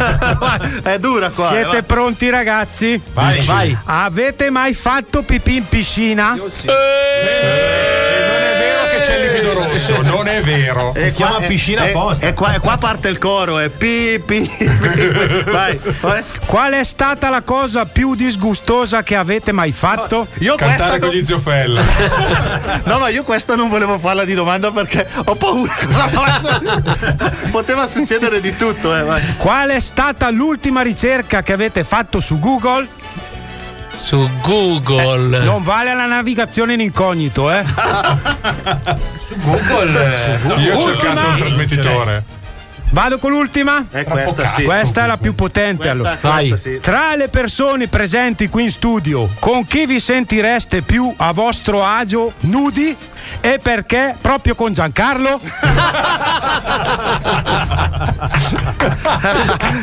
[0.83, 1.49] è dura qua.
[1.49, 1.83] Siete eh, va.
[1.83, 3.01] pronti, ragazzi?
[3.13, 3.77] Vai.
[3.85, 6.06] Avete mai fatto pipì in piscina?
[6.71, 10.93] E non è vero che c'è il liquido rosso, non è vero.
[10.93, 11.47] E qua- e-
[11.87, 11.91] e-
[12.27, 14.49] E qua, e qua parte il coro, è pi pi.
[14.57, 15.43] pi.
[15.51, 15.79] Vai.
[16.45, 20.27] Qual è stata la cosa più disgustosa che avete mai fatto?
[20.39, 21.81] Io Cantare con gli ziofella.
[22.87, 25.73] No, ma io questa non volevo farla di domanda perché ho paura.
[27.51, 29.03] Poteva succedere di tutto, eh.
[29.03, 29.21] Vai.
[29.37, 32.87] Qual è stata l'ultima ricerca che avete fatto su Google?
[33.97, 35.39] Su Google.
[35.43, 37.63] Non vale la navigazione in incognito, eh?
[39.43, 40.39] Google.
[40.57, 42.23] Io ho cercato un trasmettitore.
[42.91, 43.87] Vado con l'ultima?
[43.89, 44.63] È questa sì.
[44.63, 45.89] Questa è la più potente.
[45.89, 46.15] Questa- allora.
[46.17, 46.57] questa Vai.
[46.57, 46.79] sì.
[46.79, 52.31] Tra le persone presenti qui in studio, con chi vi sentireste più a vostro agio
[52.41, 52.95] nudi
[53.41, 54.15] e perché?
[54.21, 55.41] Proprio con Giancarlo?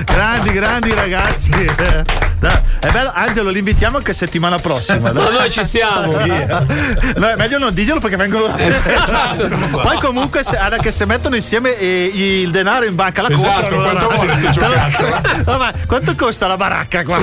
[0.05, 1.53] grandi, grandi ragazzi.
[2.45, 5.11] Dai, È bello, Angelo, li invitiamo anche settimana prossima.
[5.13, 5.23] dai.
[5.25, 6.13] Ma noi ci siamo.
[7.17, 9.49] No, meglio non dirglielo perché vengono Esatto.
[9.81, 13.69] Poi comunque se, guarda che se mettono insieme eh, il denaro in banca la Esatto,
[13.75, 14.07] comprano.
[14.07, 15.43] quanto lo-?
[15.45, 17.19] Vabbè, quanto costa la baracca qua?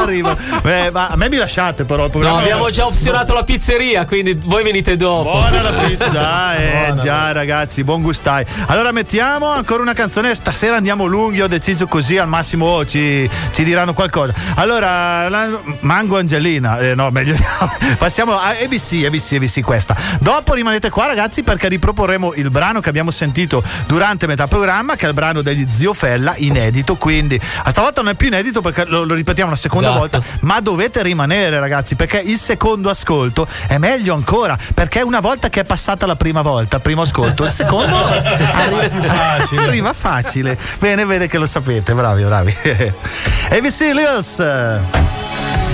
[0.00, 0.36] Arriva.
[0.64, 2.08] Eh, ma a me mi lasciate però.
[2.12, 5.30] No, abbiamo già opzionato la pizzeria, quindi voi venite dopo.
[5.30, 8.44] Buona la pizza, eh già ragazzi, buon gustai.
[8.66, 13.64] Allora mettiamo ancora una canzone, stasera andiamo lunghi, ho deciso così, al massimo ci, ci
[13.64, 14.31] diranno qualcosa.
[14.56, 17.34] Allora, la- Mango Angelina, eh, no meglio
[17.98, 19.96] passiamo a ABC, ABC, ABC questa.
[20.20, 25.04] Dopo rimanete qua ragazzi perché riproporremo il brano che abbiamo sentito durante metà programma, che
[25.06, 29.04] è il brano degli Zio Fella, inedito, quindi stavolta non è più inedito perché lo,
[29.04, 30.00] lo ripetiamo una seconda Esatto.
[30.20, 35.48] volta, ma dovete rimanere ragazzi perché il secondo ascolto è meglio ancora perché una volta
[35.48, 39.62] che è passata la prima volta, primo ascolto, il secondo arriva facile.
[39.62, 40.58] Arriva facile.
[40.78, 42.54] Bene, vede che lo sapete, bravi, bravi.
[43.50, 44.21] ABC Lewis.
[44.24, 45.71] Oh,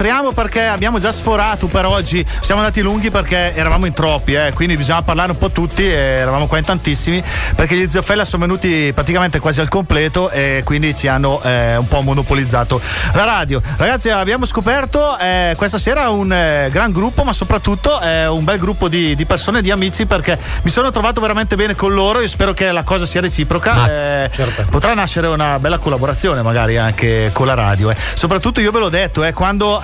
[0.00, 2.24] entriamo perché abbiamo già sforato per oggi.
[2.40, 5.84] Siamo andati lunghi perché eravamo in troppi, eh, quindi bisogna parlare un po' tutti.
[5.84, 7.22] E eravamo qua in tantissimi
[7.54, 11.86] perché gli Ziofella sono venuti praticamente quasi al completo e quindi ci hanno eh, un
[11.86, 12.80] po' monopolizzato
[13.12, 13.60] la radio.
[13.76, 18.58] Ragazzi, abbiamo scoperto eh, questa sera un eh, gran gruppo, ma soprattutto eh, un bel
[18.58, 22.22] gruppo di, di persone, di amici, perché mi sono trovato veramente bene con loro.
[22.22, 23.90] Io spero che la cosa sia reciproca.
[23.90, 24.30] Eh,
[24.70, 27.90] Potrà nascere una bella collaborazione, magari anche con la radio.
[27.90, 27.96] eh.
[28.14, 29.34] Soprattutto io ve l'ho detto, eh,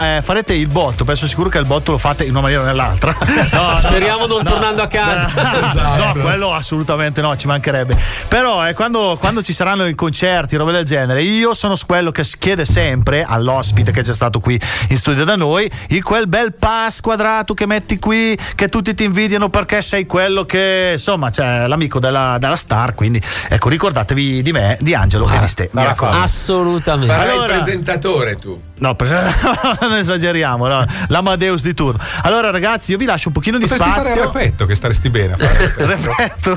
[0.06, 2.66] eh, farete il botto, penso sicuro che il botto lo fate in una maniera o
[2.66, 3.14] nell'altra.
[3.56, 5.30] No, Speriamo non tornando a casa.
[5.96, 7.96] No, quello assolutamente no, ci mancherebbe.
[8.28, 12.24] Però eh, quando, quando ci saranno i concerti, robe del genere, io sono quello che
[12.38, 17.00] chiede sempre all'ospite che c'è stato qui in studio da noi, il quel bel pass
[17.00, 21.98] quadrato che metti qui, che tutti ti invidiano perché sei quello che, insomma, c'è l'amico
[21.98, 22.94] della, della star.
[22.94, 25.70] Quindi, ecco, ricordatevi di me, di Angelo e di Ste.
[25.72, 26.22] Mi raccomando.
[26.22, 27.14] Assolutamente.
[27.14, 28.65] Farai Allora- il presentatore tu.
[28.78, 28.96] No,
[29.80, 30.84] non esageriamo, no.
[31.08, 32.02] l'Amadeus di turno.
[32.22, 34.32] Allora, ragazzi, io vi lascio un pochino di Potresti fare il spazio.
[34.32, 35.86] repetto, che staresti bene a fare.
[35.86, 36.56] Repetto.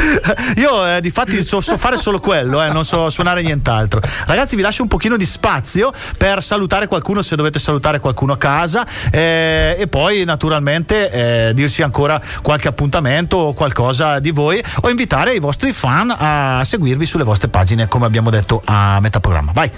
[0.56, 4.00] Io eh, di fatti so, so fare solo quello, eh, non so suonare nient'altro.
[4.26, 8.38] Ragazzi, vi lascio un pochino di spazio per salutare qualcuno se dovete salutare qualcuno a
[8.38, 14.88] casa eh, e poi naturalmente eh, dirci ancora qualche appuntamento o qualcosa di voi o
[14.88, 19.52] invitare i vostri fan a seguirvi sulle vostre pagine come abbiamo detto a metà programma.
[19.52, 19.70] Vai.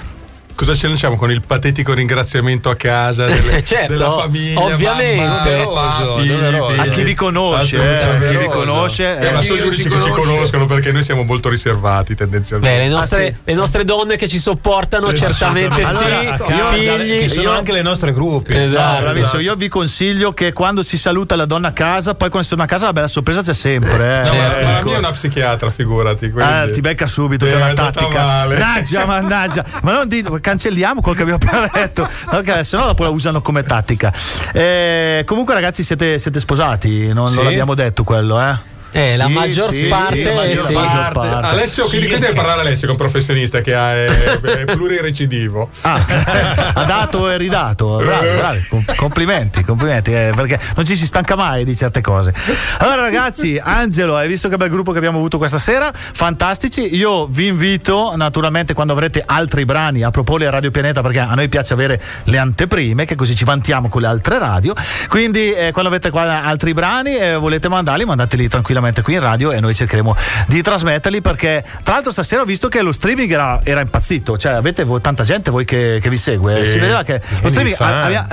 [0.55, 4.61] Cosa ci lanciamo con il patetico ringraziamento a casa delle- Certo, della famiglia?
[4.61, 5.24] ovviamente.
[5.24, 6.33] mamma, papà, figli.
[6.79, 9.19] A chi vi conosce, eh, a chi vi conosce.
[9.19, 10.20] Eh, eh, ma sono gli unici ci che ci conosco.
[10.31, 12.77] conoscono perché noi siamo molto riservati tendenzialmente.
[12.79, 13.35] Beh, le nostre, Ah, sì.
[13.45, 15.95] le nostre donne che ci sopportano, Sì, certamente sì.
[15.97, 16.05] sì.
[16.05, 17.19] Allora, casa, figli.
[17.20, 18.55] che sono io- anche le nostre gruppi.
[18.55, 19.39] No, Esatto.
[19.41, 22.65] Io vi consiglio che quando si saluta la donna a casa, poi quando si torna
[22.65, 24.23] a casa la bella sorpresa c'è sempre.
[24.23, 24.29] Eh.
[24.29, 24.87] No, ma, Eh, ma la ecco.
[24.87, 26.31] mia è una psichiatra, figurati.
[26.31, 28.24] quindi- Ah, ti becca subito, è Eh, una tattica.
[28.24, 29.65] Mannaggia, mannaggia.
[29.83, 33.40] Ma non di- cancelliamo quello che abbiamo appena detto, perché se no dopo la usano
[33.40, 34.12] come tattica.
[34.52, 37.10] Eh, comunque, ragazzi, siete, siete sposati?
[37.14, 37.36] Non, Sì.
[37.36, 38.70] non l'abbiamo detto quello, eh?
[38.93, 40.73] Eh, la Sì, maggior sì, parte, sì, la maggior- sì.
[40.73, 41.47] la maggior parte.
[41.47, 45.70] Alessio, quindi qui devi parlare Alessio, che è un professionista che ha, è, è plurirecidivo.
[45.81, 46.05] Ah,
[46.74, 47.97] ha dato e ridato.
[48.05, 48.66] Bravi, bravi.
[48.69, 52.35] Com- Complimenti, complimenti, eh, perché non ci si stanca mai di certe cose.
[52.78, 55.90] Allora, ragazzi, Angelo, hai visto che bel gruppo che abbiamo avuto questa sera?
[55.93, 56.94] Fantastici.
[56.94, 61.35] Io vi invito, naturalmente, quando avrete altri brani a proporli a Radio Pianeta, perché a
[61.35, 64.74] noi piace avere le anteprime, che così ci vantiamo con le altre radio.
[65.09, 69.52] Quindi, eh, quando avete qua altri brani e volete mandarli, mandateli tranquillamente qui in radio
[69.52, 70.16] e noi cercheremo
[70.48, 71.20] di trasmetterli.
[71.20, 74.36] Perché, tra l'altro, stasera ho visto che lo streaming era, era impazzito.
[74.36, 76.64] Cioè, avete voi- tanta gente voi che, che vi segue.
[76.64, 76.72] Sì.
[76.72, 77.76] Si vedeva che lo streaming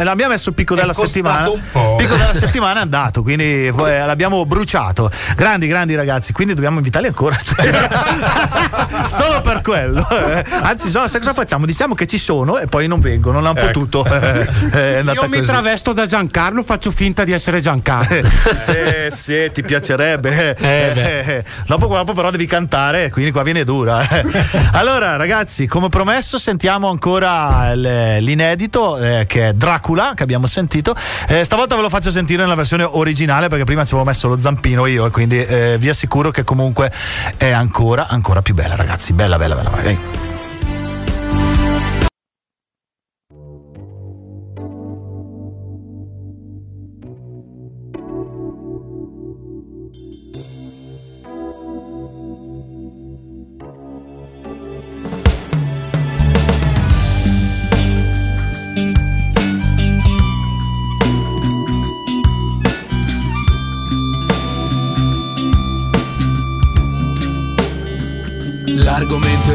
[0.04, 1.50] l'abbiamo messo il picco della settimana.
[1.50, 1.96] un po'.
[1.98, 3.72] Picco della settimana è andato, quindi eh,
[4.06, 5.10] l'abbiamo bruciato.
[5.36, 7.38] Grandi, grandi ragazzi, quindi dobbiamo invitarli ancora.
[9.08, 10.08] Solo per quello.
[10.10, 10.44] eh.
[10.62, 11.66] Anzi, so, sai cosa facciamo?
[11.66, 13.68] Diciamo che ci sono e poi non vengono, non hanno Ecco.
[13.86, 14.06] potuto.
[14.06, 15.50] eh, È andata Io mi così.
[15.50, 18.28] travesto da Giancarlo, faccio finta di essere Giancarlo.
[18.56, 24.08] se, se ti piacerebbe, Eh, dopo, dopo però devi cantare, quindi qua viene dura.
[24.08, 24.24] eh.
[24.74, 30.96] Allora, ragazzi, come promesso, sentiamo ancora l'inedito eh, che è Dracula, che abbiamo sentito.
[31.28, 34.40] Eh, stavolta ve lo faccio sentire nella versione originale perché prima ci avevo messo lo
[34.40, 36.92] zampino io e quindi eh, vi assicuro che comunque
[37.38, 39.14] è ancora, ancora più bella, ragazzi.
[39.14, 39.70] Bella, bella, bella.
[39.70, 39.98] vai,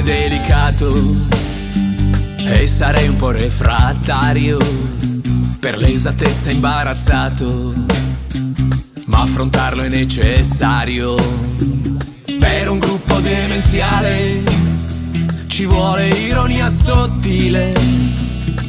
[0.04, 0.94] delicato
[2.44, 4.58] e sarei un po' refrattario,
[5.58, 7.74] per l'esattezza imbarazzato,
[9.06, 11.14] ma affrontarlo è necessario.
[12.38, 14.42] Per un gruppo demenziale
[15.46, 17.72] ci vuole ironia sottile,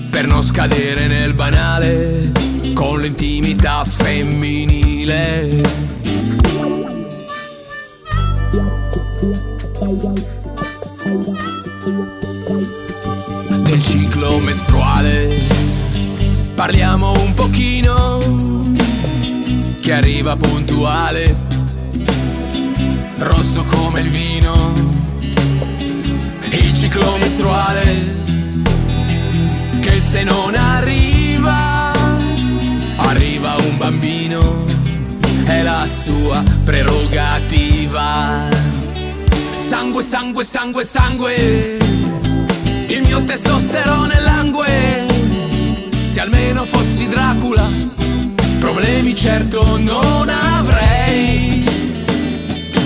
[0.10, 2.32] per non scadere nel banale
[2.74, 5.64] con l'intimità femminile.
[13.62, 15.44] Del ciclo mestruale.
[16.56, 18.74] Parliamo un pochino,
[19.82, 21.36] che arriva puntuale,
[23.18, 24.74] rosso come il vino.
[26.50, 27.84] Il ciclo mestruale,
[29.82, 31.92] che se non arriva,
[32.96, 34.66] arriva un bambino,
[35.46, 38.75] è la sua prerogativa.
[39.68, 41.78] Sangue, sangue, sangue, sangue
[42.88, 45.06] il mio testosterone langue
[46.26, 47.70] almeno fossi Dracula,
[48.60, 51.64] problemi certo non avrei.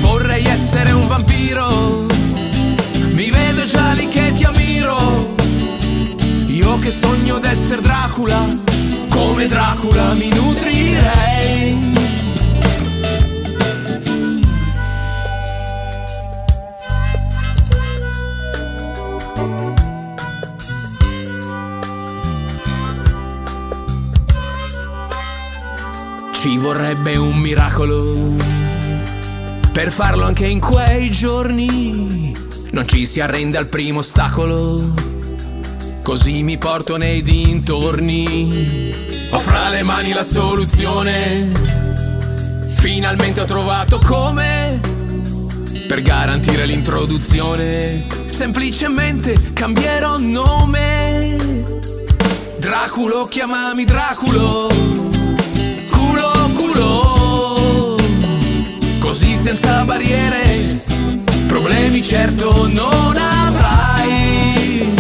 [0.01, 2.06] Vorrei essere un vampiro,
[3.11, 5.35] mi vedo già lì che ti ammiro.
[6.47, 8.45] Io che sogno d'essere Dracula,
[9.10, 11.98] come Dracula mi nutrirei.
[26.39, 28.37] Ci vorrebbe un miracolo
[29.73, 32.33] per farlo anche in quei giorni.
[32.71, 34.93] Non ci si arrende al primo ostacolo,
[36.01, 38.95] così mi porto nei dintorni.
[39.31, 41.51] Ho fra le mani la soluzione,
[42.67, 44.79] finalmente ho trovato come
[45.89, 48.05] per garantire l'introduzione.
[48.29, 51.35] Semplicemente cambierò nome.
[52.59, 54.98] Draculo, chiamami Draculo
[59.10, 60.84] Così senza barriere.
[61.48, 64.94] Problemi certo non avrai.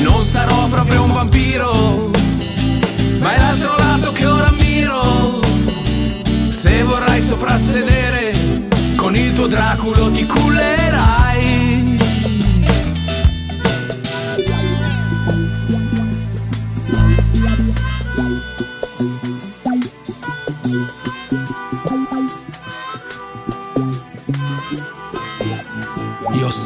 [0.00, 2.10] Non sarò proprio un vampiro
[3.20, 5.38] Ma è l'altro lato che ora ammiro.
[6.48, 8.66] Se vorrai soprassedere
[8.96, 11.67] Con il tuo Draculo ti cullerai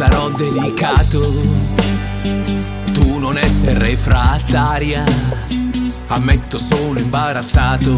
[0.05, 1.33] sarò delicato,
[2.93, 5.05] tu non essere refrattaria.
[6.09, 7.93] Ammetto sono imbarazzato,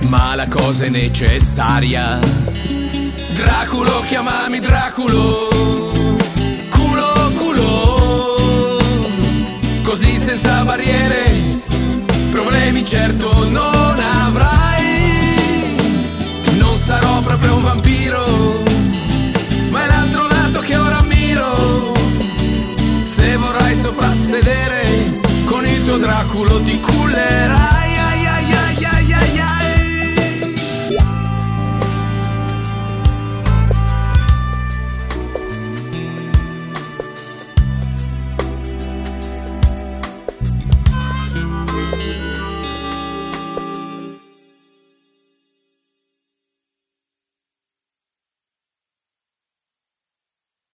[0.00, 2.18] ma la cosa è necessaria.
[3.32, 5.48] Draculo, chiamami Draculo.
[6.68, 8.78] Culo, culo.
[9.82, 11.32] Così senza barriere,
[12.30, 15.76] problemi certo non avrai.
[16.58, 18.69] Non sarò proprio un vampiro
[24.30, 27.89] Se vorrai soprassedere, con il tuo Draculo ti cullerai.